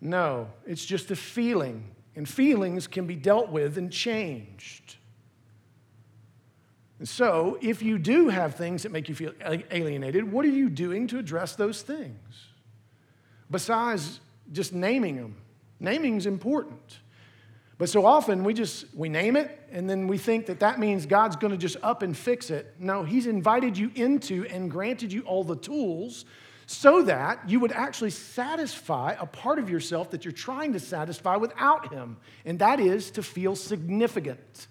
[0.00, 1.84] No, it's just a feeling,
[2.16, 4.96] and feelings can be dealt with and changed.
[6.98, 9.32] And so, if you do have things that make you feel
[9.70, 12.18] alienated, what are you doing to address those things?
[13.50, 14.20] Besides
[14.52, 15.36] just naming them.
[15.78, 16.98] Naming is important.
[17.78, 21.06] But so often we just we name it and then we think that that means
[21.06, 22.74] God's going to just up and fix it.
[22.78, 26.26] No, he's invited you into and granted you all the tools
[26.66, 31.34] so that you would actually satisfy a part of yourself that you're trying to satisfy
[31.34, 34.68] without him, and that is to feel significant.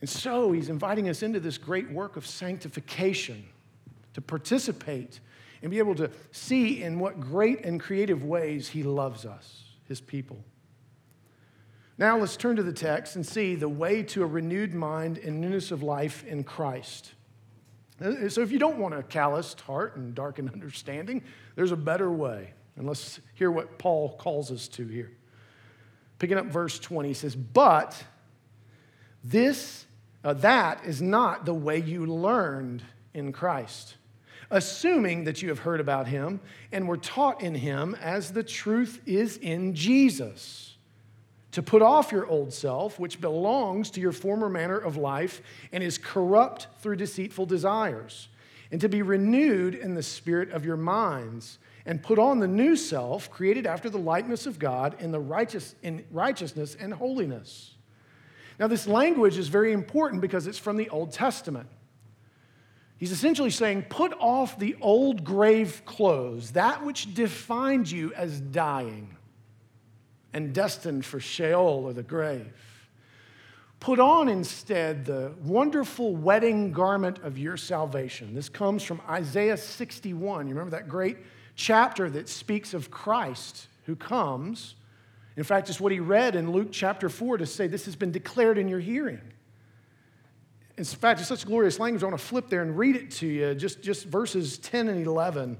[0.00, 3.44] And so he's inviting us into this great work of sanctification
[4.14, 5.20] to participate
[5.62, 10.00] and be able to see in what great and creative ways He loves us, His
[10.00, 10.44] people.
[11.98, 15.40] Now let's turn to the text and see the way to a renewed mind and
[15.40, 17.12] newness of life in Christ.
[18.00, 21.22] Uh, so if you don't want a calloused heart and darkened understanding,
[21.56, 22.52] there's a better way.
[22.76, 25.10] And let's hear what Paul calls us to here.
[26.20, 28.00] Picking up verse 20, he says, But
[29.24, 29.86] this,
[30.22, 32.82] uh, that is not the way you learned
[33.14, 33.96] in Christ,
[34.50, 36.40] assuming that you have heard about him
[36.72, 40.76] and were taught in him as the truth is in Jesus.
[41.52, 45.42] To put off your old self, which belongs to your former manner of life
[45.72, 48.28] and is corrupt through deceitful desires,
[48.70, 52.76] and to be renewed in the spirit of your minds, and put on the new
[52.76, 57.74] self, created after the likeness of God in, the righteous, in righteousness and holiness.
[58.58, 61.68] Now, this language is very important because it's from the Old Testament.
[62.98, 69.16] He's essentially saying, put off the old grave clothes, that which defined you as dying
[70.32, 72.52] and destined for Sheol or the grave.
[73.80, 78.34] Put on instead the wonderful wedding garment of your salvation.
[78.34, 80.48] This comes from Isaiah 61.
[80.48, 81.18] You remember that great
[81.54, 84.74] chapter that speaks of Christ who comes.
[85.36, 88.10] In fact, it's what he read in Luke chapter 4 to say, This has been
[88.10, 89.20] declared in your hearing.
[90.78, 92.04] In fact, it's such glorious language.
[92.04, 95.04] I want to flip there and read it to you, just, just verses 10 and
[95.04, 95.58] 11.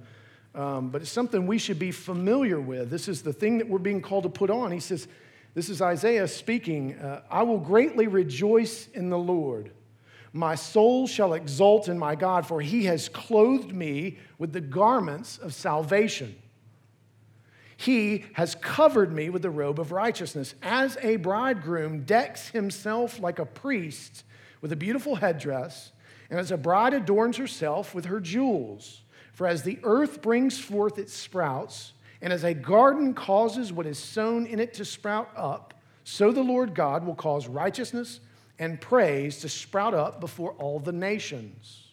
[0.55, 2.89] Um, but it's something we should be familiar with.
[2.89, 4.71] This is the thing that we're being called to put on.
[4.71, 5.09] He says,
[5.55, 9.73] This is Isaiah speaking uh, I will greatly rejoice in the Lord.
[10.33, 15.39] My soul shall exult in my God, for he has clothed me with the garments
[15.39, 16.37] of salvation.
[17.77, 23.41] He has covered me with the robe of righteousness, as a bridegroom decks himself like
[23.41, 24.23] a priest
[24.61, 25.93] with a beautiful headdress,
[26.31, 29.03] and as a bride adorns herself with her jewels.
[29.33, 33.99] For as the earth brings forth its sprouts, and as a garden causes what is
[33.99, 38.21] sown in it to sprout up, so the Lord God will cause righteousness
[38.59, 41.85] and praise to sprout up before all the nations.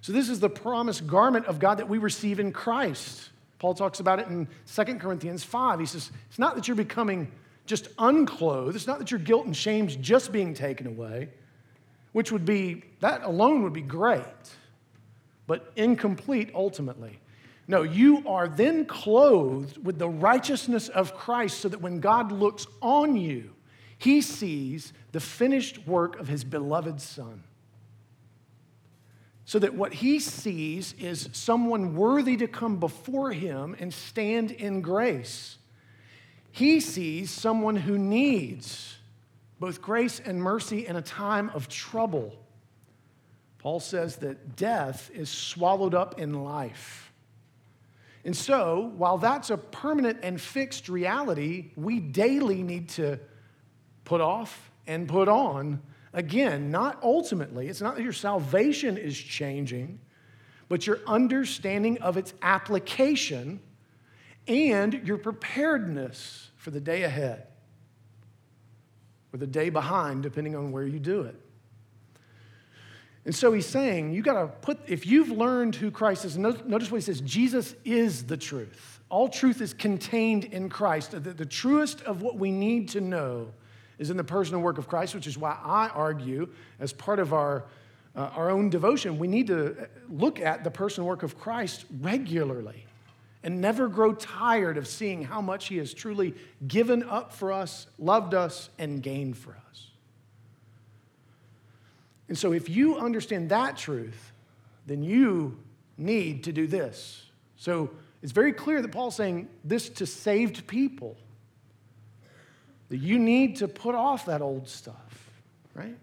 [0.00, 3.30] So, this is the promised garment of God that we receive in Christ.
[3.58, 5.80] Paul talks about it in 2 Corinthians 5.
[5.80, 7.30] He says, It's not that you're becoming
[7.68, 8.74] just unclothed.
[8.74, 11.28] It's not that your guilt and shame's just being taken away,
[12.12, 14.24] which would be, that alone would be great,
[15.46, 17.20] but incomplete ultimately.
[17.68, 22.66] No, you are then clothed with the righteousness of Christ so that when God looks
[22.80, 23.50] on you,
[23.98, 27.44] he sees the finished work of his beloved Son.
[29.44, 34.80] So that what he sees is someone worthy to come before him and stand in
[34.80, 35.57] grace.
[36.58, 38.96] He sees someone who needs
[39.60, 42.34] both grace and mercy in a time of trouble.
[43.58, 47.12] Paul says that death is swallowed up in life.
[48.24, 53.20] And so, while that's a permanent and fixed reality, we daily need to
[54.04, 55.80] put off and put on.
[56.12, 60.00] Again, not ultimately, it's not that your salvation is changing,
[60.68, 63.60] but your understanding of its application
[64.48, 67.46] and your preparedness for the day ahead
[69.32, 71.34] or the day behind, depending on where you do it.
[73.24, 76.90] And so he's saying, you got to put, if you've learned who Christ is, notice
[76.90, 79.00] what he says Jesus is the truth.
[79.08, 81.12] All truth is contained in Christ.
[81.12, 83.50] The, the truest of what we need to know
[83.98, 86.50] is in the person and work of Christ, which is why I argue,
[86.80, 87.64] as part of our,
[88.14, 91.86] uh, our own devotion, we need to look at the person and work of Christ
[92.02, 92.84] regularly
[93.42, 96.34] and never grow tired of seeing how much He has truly
[96.66, 99.90] given up for us, loved us, and gained for us.
[102.28, 104.32] And so, if you understand that truth,
[104.86, 105.58] then you
[105.96, 107.24] need to do this.
[107.56, 107.90] So,
[108.22, 111.16] it's very clear that Paul's saying this to saved people.
[112.88, 115.30] That you need to put off that old stuff,
[115.74, 115.96] right?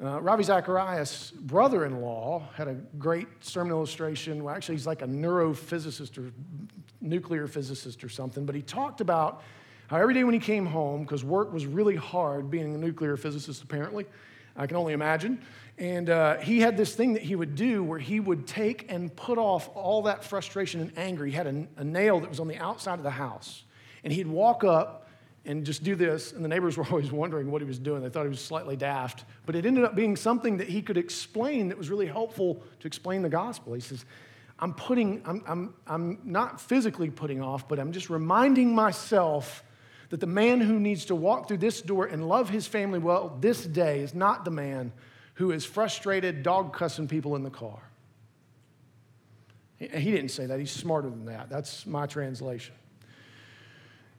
[0.00, 4.44] Uh, Ravi Zacharias' brother in law had a great sermon illustration.
[4.44, 6.30] Well, actually, he's like a neurophysicist or
[7.00, 9.42] nuclear physicist or something, but he talked about
[9.88, 13.16] how every day when he came home, because work was really hard being a nuclear
[13.16, 14.06] physicist, apparently,
[14.56, 15.42] I can only imagine.
[15.78, 19.14] And uh, he had this thing that he would do where he would take and
[19.16, 21.26] put off all that frustration and anger.
[21.26, 23.64] He had a, a nail that was on the outside of the house.
[24.04, 25.07] And he'd walk up
[25.44, 26.32] and just do this.
[26.32, 28.02] And the neighbors were always wondering what he was doing.
[28.02, 29.24] They thought he was slightly daft.
[29.46, 32.86] But it ended up being something that he could explain that was really helpful to
[32.86, 33.74] explain the gospel.
[33.74, 34.04] He says,
[34.58, 39.62] I'm putting, I'm, I'm, I'm not physically putting off, but I'm just reminding myself
[40.10, 43.36] that the man who needs to walk through this door and love his family well
[43.40, 44.92] this day is not the man
[45.34, 47.80] who is frustrated, dog cussing people in the car.
[49.78, 50.58] He didn't say that.
[50.58, 51.48] He's smarter than that.
[51.48, 52.74] That's my translation.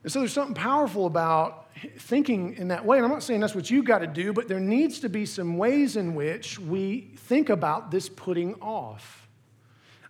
[0.02, 2.96] And so there's something powerful about thinking in that way.
[2.96, 5.26] And I'm not saying that's what you've got to do, but there needs to be
[5.26, 9.28] some ways in which we think about this putting off.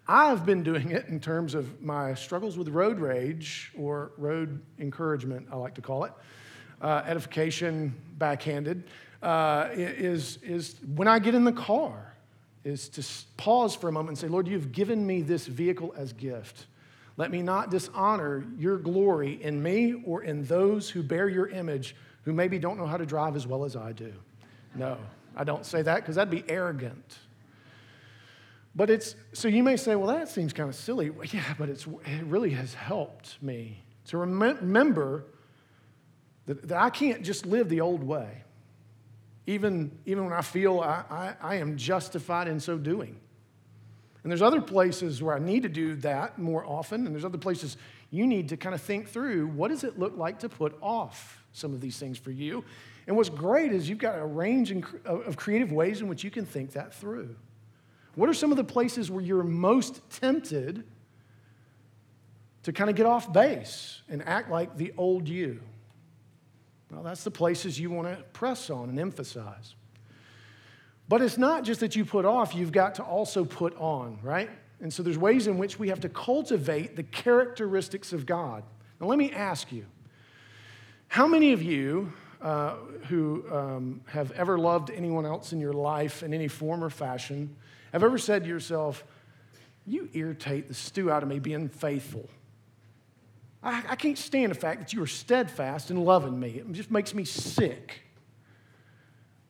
[0.07, 5.49] I've been doing it in terms of my struggles with road rage or road encouragement,
[5.53, 6.12] I like to call it,
[6.80, 8.84] uh, edification backhanded,
[9.22, 12.14] uh, is, is when I get in the car.
[12.64, 13.05] is to
[13.36, 16.66] pause for a moment and say, Lord, you've given me this vehicle as gift.
[17.17, 21.95] Let me not dishonor your glory in me or in those who bear your image
[22.25, 24.13] who maybe don't know how to drive as well as I do.
[24.75, 24.99] No,
[25.37, 27.19] I don't say that because that'd be arrogant.
[28.75, 31.11] But it's, so you may say, well, that seems kind of silly.
[31.11, 35.25] Well, yeah, but it's, it really has helped me to remember
[36.47, 38.45] that, that I can't just live the old way,
[39.47, 43.17] even, even when I feel I, I, I am justified in so doing.
[44.23, 47.39] And there's other places where I need to do that more often, and there's other
[47.39, 47.77] places
[48.11, 51.43] you need to kind of think through what does it look like to put off
[51.53, 52.64] some of these things for you?
[53.07, 54.73] And what's great is you've got a range
[55.05, 57.35] of creative ways in which you can think that through.
[58.14, 60.85] What are some of the places where you're most tempted
[62.64, 65.61] to kind of get off base and act like the old you?
[66.91, 69.75] Well, that's the places you want to press on and emphasize.
[71.11, 74.49] But it's not just that you put off, you've got to also put on, right?
[74.81, 78.63] And so there's ways in which we have to cultivate the characteristics of God.
[79.01, 79.87] Now, let me ask you
[81.09, 82.77] how many of you uh,
[83.09, 87.57] who um, have ever loved anyone else in your life in any form or fashion
[87.93, 89.03] have ever said to yourself,
[89.89, 92.31] You irritate the stew out of me being faithful?
[93.65, 96.51] I, I can't stand the fact that you are steadfast in loving me.
[96.51, 98.03] It just makes me sick.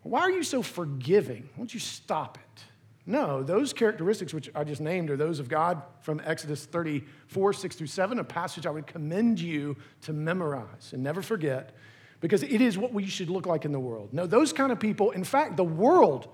[0.03, 1.43] Why are you so forgiving?
[1.43, 2.65] Why don't you stop it?
[3.07, 7.77] No, those characteristics which I just named are those of God from Exodus 34, 6
[7.77, 11.75] through 7, a passage I would commend you to memorize and never forget
[12.21, 14.13] because it is what we should look like in the world.
[14.13, 16.29] No, those kind of people, in fact, the world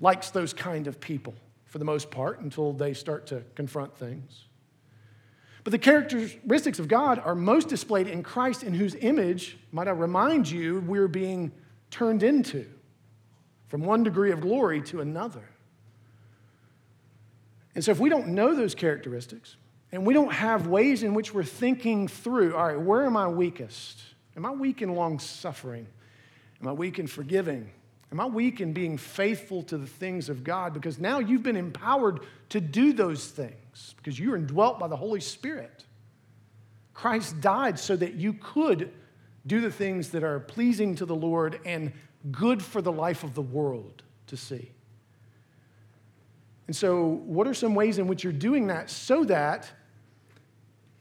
[0.00, 1.34] likes those kind of people
[1.66, 4.46] for the most part until they start to confront things.
[5.62, 9.92] But the characteristics of God are most displayed in Christ, in whose image, might I
[9.92, 11.52] remind you, we're being
[11.90, 12.66] turned into
[13.74, 15.42] from one degree of glory to another.
[17.74, 19.56] And so, if we don't know those characteristics
[19.90, 23.26] and we don't have ways in which we're thinking through, all right, where am I
[23.26, 24.00] weakest?
[24.36, 25.88] Am I weak in long suffering?
[26.62, 27.68] Am I weak in forgiving?
[28.12, 30.72] Am I weak in being faithful to the things of God?
[30.72, 32.20] Because now you've been empowered
[32.50, 35.84] to do those things because you're indwelt by the Holy Spirit.
[36.92, 38.92] Christ died so that you could
[39.44, 41.92] do the things that are pleasing to the Lord and
[42.30, 44.70] good for the life of the world to see.
[46.66, 49.70] And so, what are some ways in which you're doing that so that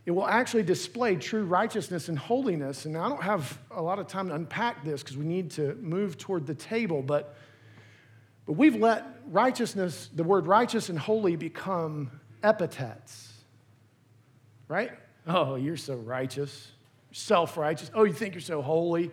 [0.05, 2.85] it will actually display true righteousness and holiness.
[2.85, 5.75] And I don't have a lot of time to unpack this because we need to
[5.75, 7.35] move toward the table, but,
[8.45, 12.11] but we've let righteousness, the word righteous and holy, become
[12.43, 13.31] epithets,
[14.67, 14.91] right?
[15.25, 16.73] Oh, you're so righteous,
[17.13, 17.89] self righteous.
[17.93, 19.09] Oh, you think you're so holy.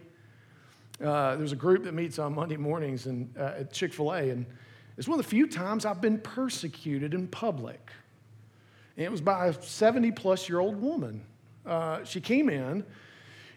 [1.03, 4.31] Uh, there's a group that meets on Monday mornings in, uh, at Chick fil A,
[4.31, 4.47] and
[4.99, 7.91] it's one of the few times I've been persecuted in public.
[8.97, 11.23] And it was by a 70 plus year old woman.
[11.65, 12.85] Uh, she came in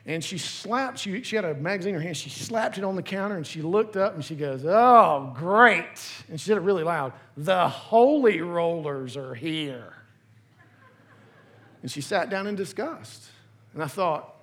[0.06, 2.96] and she slapped, she, she had a magazine in her hand, she slapped it on
[2.96, 5.86] the counter and she looked up and she goes, Oh, great.
[6.30, 9.94] And she said it really loud The holy rollers are here.
[11.82, 13.26] And she sat down in disgust.
[13.74, 14.36] And I thought,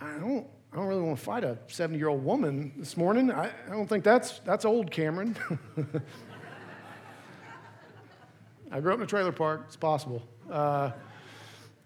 [0.00, 3.30] I don't, I don't really want to fight a 70 year old woman this morning.
[3.30, 5.36] I, I don't think that's, that's old, Cameron.
[8.72, 9.66] I grew up in a trailer park.
[9.68, 10.20] It's possible.
[10.50, 10.90] Uh,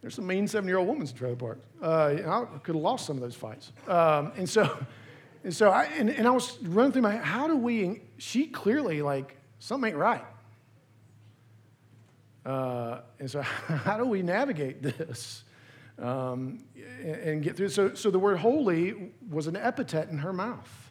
[0.01, 1.67] there's some mean 70 year old women in trailer parks.
[1.83, 3.73] Uh, I could have lost some of those fights.
[3.87, 4.79] Um, and so,
[5.45, 8.47] and so I, and, and I was running through my head, how do we, she
[8.47, 10.25] clearly, like, something ain't right.
[12.47, 15.45] Uh, and so, how do we navigate this
[15.99, 16.65] um,
[17.03, 17.71] and, get through?
[17.71, 20.89] So, so the word holy was an epithet in her mouth.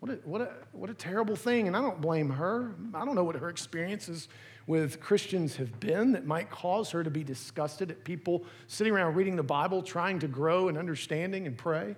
[0.00, 1.66] What a, what, a, what a terrible thing.
[1.66, 2.74] And I don't blame her.
[2.94, 4.28] I don't know what her experiences
[4.66, 9.14] with Christians have been that might cause her to be disgusted at people sitting around
[9.14, 11.96] reading the Bible, trying to grow in understanding and pray.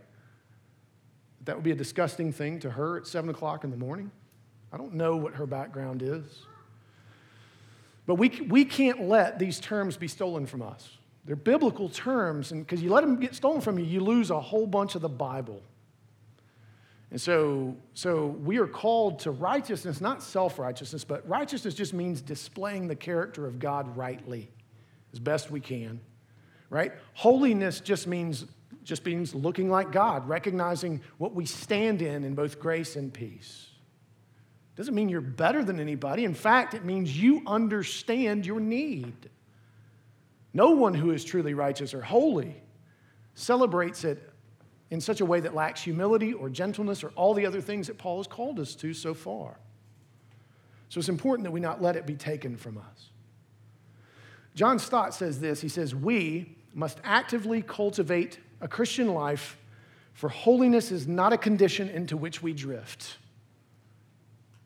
[1.45, 4.11] That would be a disgusting thing to her at 7 o'clock in the morning.
[4.73, 6.43] I don't know what her background is.
[8.07, 10.98] But we, we can't let these terms be stolen from us.
[11.29, 14.41] They're biblical terms, and because you let them get stolen from you, you lose a
[14.41, 15.61] whole bunch of the Bible.
[17.11, 22.23] And so, so we are called to righteousness, not self righteousness, but righteousness just means
[22.23, 24.49] displaying the character of God rightly
[25.13, 26.01] as best we can,
[26.71, 26.93] right?
[27.13, 28.47] Holiness just means
[28.83, 33.67] just means looking like God, recognizing what we stand in in both grace and peace.
[34.77, 36.25] Doesn't mean you're better than anybody.
[36.25, 39.29] In fact, it means you understand your need.
[40.53, 42.63] No one who is truly righteous or holy
[43.35, 44.33] celebrates it
[44.91, 47.99] in such a way that lacks humility or gentleness or all the other things that
[47.99, 49.59] Paul has called us to so far.
[50.89, 53.11] So it's important that we not let it be taken from us.
[54.55, 59.59] John Stott says this he says, We must actively cultivate a Christian life,
[60.15, 63.19] for holiness is not a condition into which we drift.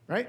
[0.07, 0.29] Right?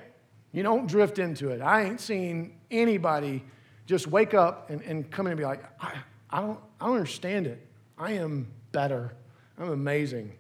[0.52, 1.62] You don't drift into it.
[1.62, 3.44] I ain't seen anybody
[3.86, 5.94] just wake up and, and come in and be like, I,
[6.30, 7.66] I, don't, I don't understand it.
[7.98, 9.14] I am better.
[9.58, 10.34] I'm amazing.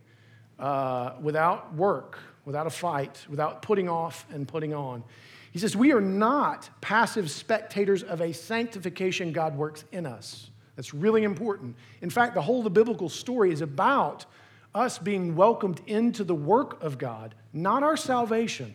[0.60, 5.04] Uh, without work, without a fight, without putting off and putting on.
[5.52, 10.50] He says, We are not passive spectators of a sanctification God works in us.
[10.76, 11.76] That's really important.
[12.02, 14.26] In fact, the whole of the biblical story is about
[14.74, 18.74] us being welcomed into the work of God, not our salvation.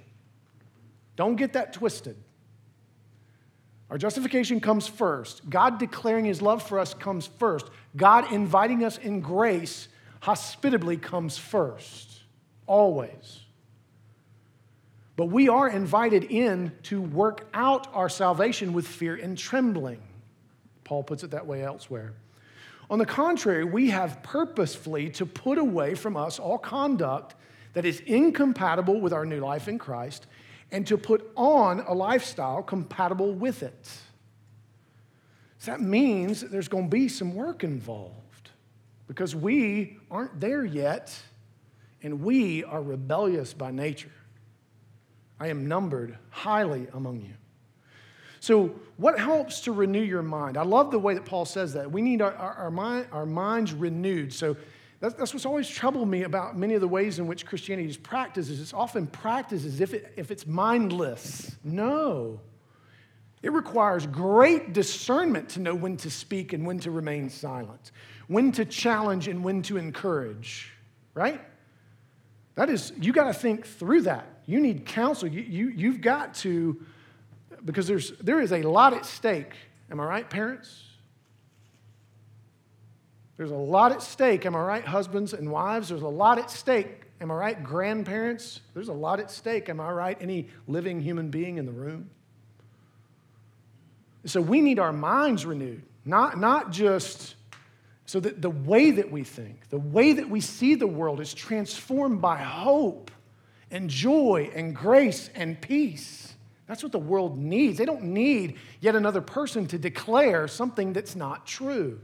[1.16, 2.16] Don't get that twisted.
[3.90, 5.48] Our justification comes first.
[5.48, 7.66] God declaring his love for us comes first.
[7.96, 9.88] God inviting us in grace
[10.20, 12.22] hospitably comes first,
[12.66, 13.40] always.
[15.16, 20.00] But we are invited in to work out our salvation with fear and trembling.
[20.84, 22.12] Paul puts it that way elsewhere.
[22.90, 27.34] On the contrary, we have purposefully to put away from us all conduct
[27.74, 30.26] that is incompatible with our new life in Christ
[30.70, 33.88] and to put on a lifestyle compatible with it.
[35.58, 38.50] So that means that there's going to be some work involved
[39.06, 41.18] because we aren't there yet
[42.02, 44.12] and we are rebellious by nature.
[45.40, 47.34] I am numbered highly among you.
[48.40, 50.56] So, what helps to renew your mind?
[50.56, 51.90] I love the way that Paul says that.
[51.90, 54.32] We need our, our, our, mind, our minds renewed.
[54.32, 54.56] So,
[55.00, 57.96] that's, that's what's always troubled me about many of the ways in which Christianity is
[57.96, 58.50] practiced.
[58.50, 61.56] Is it's often practiced as if, it, if it's mindless.
[61.62, 62.40] No.
[63.42, 67.92] It requires great discernment to know when to speak and when to remain silent,
[68.26, 70.72] when to challenge and when to encourage,
[71.14, 71.40] right?
[72.56, 74.26] That is, you got to think through that.
[74.46, 75.28] You need counsel.
[75.28, 76.84] You, you, you've got to
[77.64, 79.52] because there's, there is a lot at stake.
[79.90, 80.87] Am I right, parents?
[83.38, 84.44] There's a lot at stake.
[84.44, 85.88] Am I right, husbands and wives?
[85.88, 87.04] There's a lot at stake.
[87.20, 88.60] Am I right, grandparents?
[88.74, 89.68] There's a lot at stake.
[89.68, 92.10] Am I right, any living human being in the room?
[94.24, 97.36] So we need our minds renewed, not, not just
[98.06, 101.32] so that the way that we think, the way that we see the world is
[101.32, 103.10] transformed by hope
[103.70, 106.34] and joy and grace and peace.
[106.66, 107.78] That's what the world needs.
[107.78, 112.00] They don't need yet another person to declare something that's not true.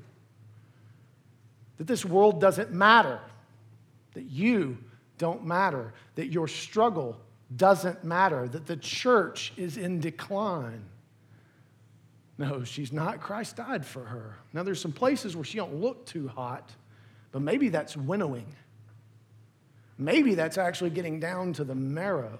[1.78, 3.20] That this world doesn't matter,
[4.14, 4.78] that you
[5.18, 7.18] don't matter, that your struggle
[7.56, 10.84] doesn't matter, that the church is in decline.
[12.38, 13.20] No, she's not.
[13.20, 14.36] Christ died for her.
[14.52, 16.70] Now there's some places where she don't look too hot,
[17.32, 18.54] but maybe that's winnowing.
[19.98, 22.38] Maybe that's actually getting down to the marrow.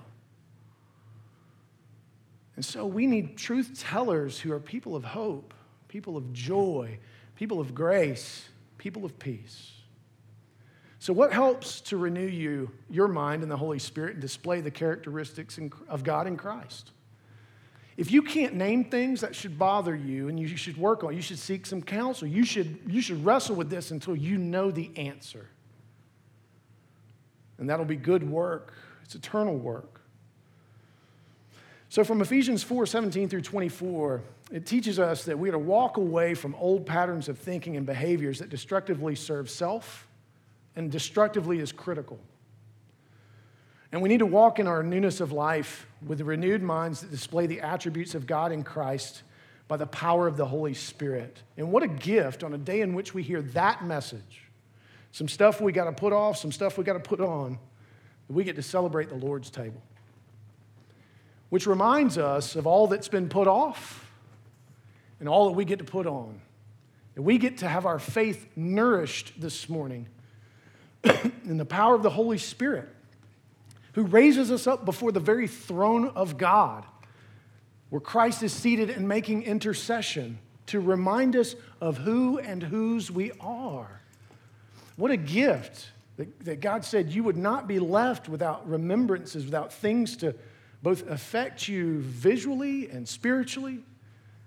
[2.57, 5.55] And so we need truth tellers who are people of hope,
[5.89, 6.99] people of joy,
[7.37, 8.49] people of grace,
[8.85, 9.72] people of peace.
[10.99, 14.70] So, what helps to renew you, your mind and the Holy Spirit and display the
[14.70, 15.59] characteristics
[15.89, 16.91] of God in Christ?
[17.97, 21.22] If you can't name things that should bother you and you should work on, you
[21.22, 22.28] should seek some counsel.
[22.28, 25.47] You should, you should wrestle with this until you know the answer.
[27.57, 30.03] And that'll be good work, it's eternal work.
[31.89, 34.20] So, from Ephesians 4 17 through 24,
[34.51, 37.86] it teaches us that we are to walk away from old patterns of thinking and
[37.86, 40.07] behaviors that destructively serve self
[40.76, 42.18] and destructively is critical.
[43.90, 47.47] And we need to walk in our newness of life with renewed minds that display
[47.47, 49.22] the attributes of God in Christ
[49.68, 51.42] by the power of the Holy Spirit.
[51.57, 54.42] And what a gift on a day in which we hear that message.
[55.12, 57.59] Some stuff we got to put off, some stuff we got to put on,
[58.28, 59.80] we get to celebrate the Lord's table
[61.55, 64.04] which reminds us of all that's been put off
[65.25, 66.39] and all that we get to put on.
[67.14, 70.07] That we get to have our faith nourished this morning
[71.47, 72.91] in the power of the Holy Spirit,
[73.95, 76.85] who raises us up before the very throne of God,
[77.89, 83.33] where Christ is seated and making intercession to remind us of who and whose we
[83.41, 84.03] are.
[84.97, 89.72] What a gift that, that God said you would not be left without remembrances, without
[89.72, 90.35] things to
[90.83, 93.81] both affect you visually and spiritually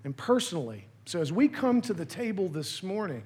[0.04, 0.86] and personally.
[1.04, 3.22] So, as we come to the table this morning,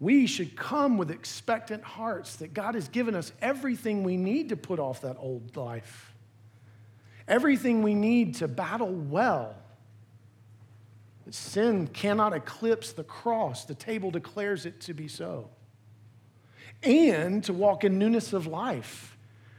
[0.00, 4.56] we should come with expectant hearts that God has given us everything we need to
[4.56, 6.14] put off that old life,
[7.26, 9.54] everything we need to battle well.
[11.30, 15.50] Sin cannot eclipse the cross, the table declares it to be so.
[16.82, 19.18] And to walk in newness of life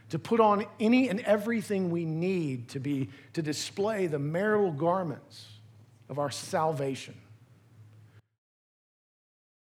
[0.09, 5.45] to put on any and everything we need to be to display the marital garments
[6.09, 7.13] of our salvation.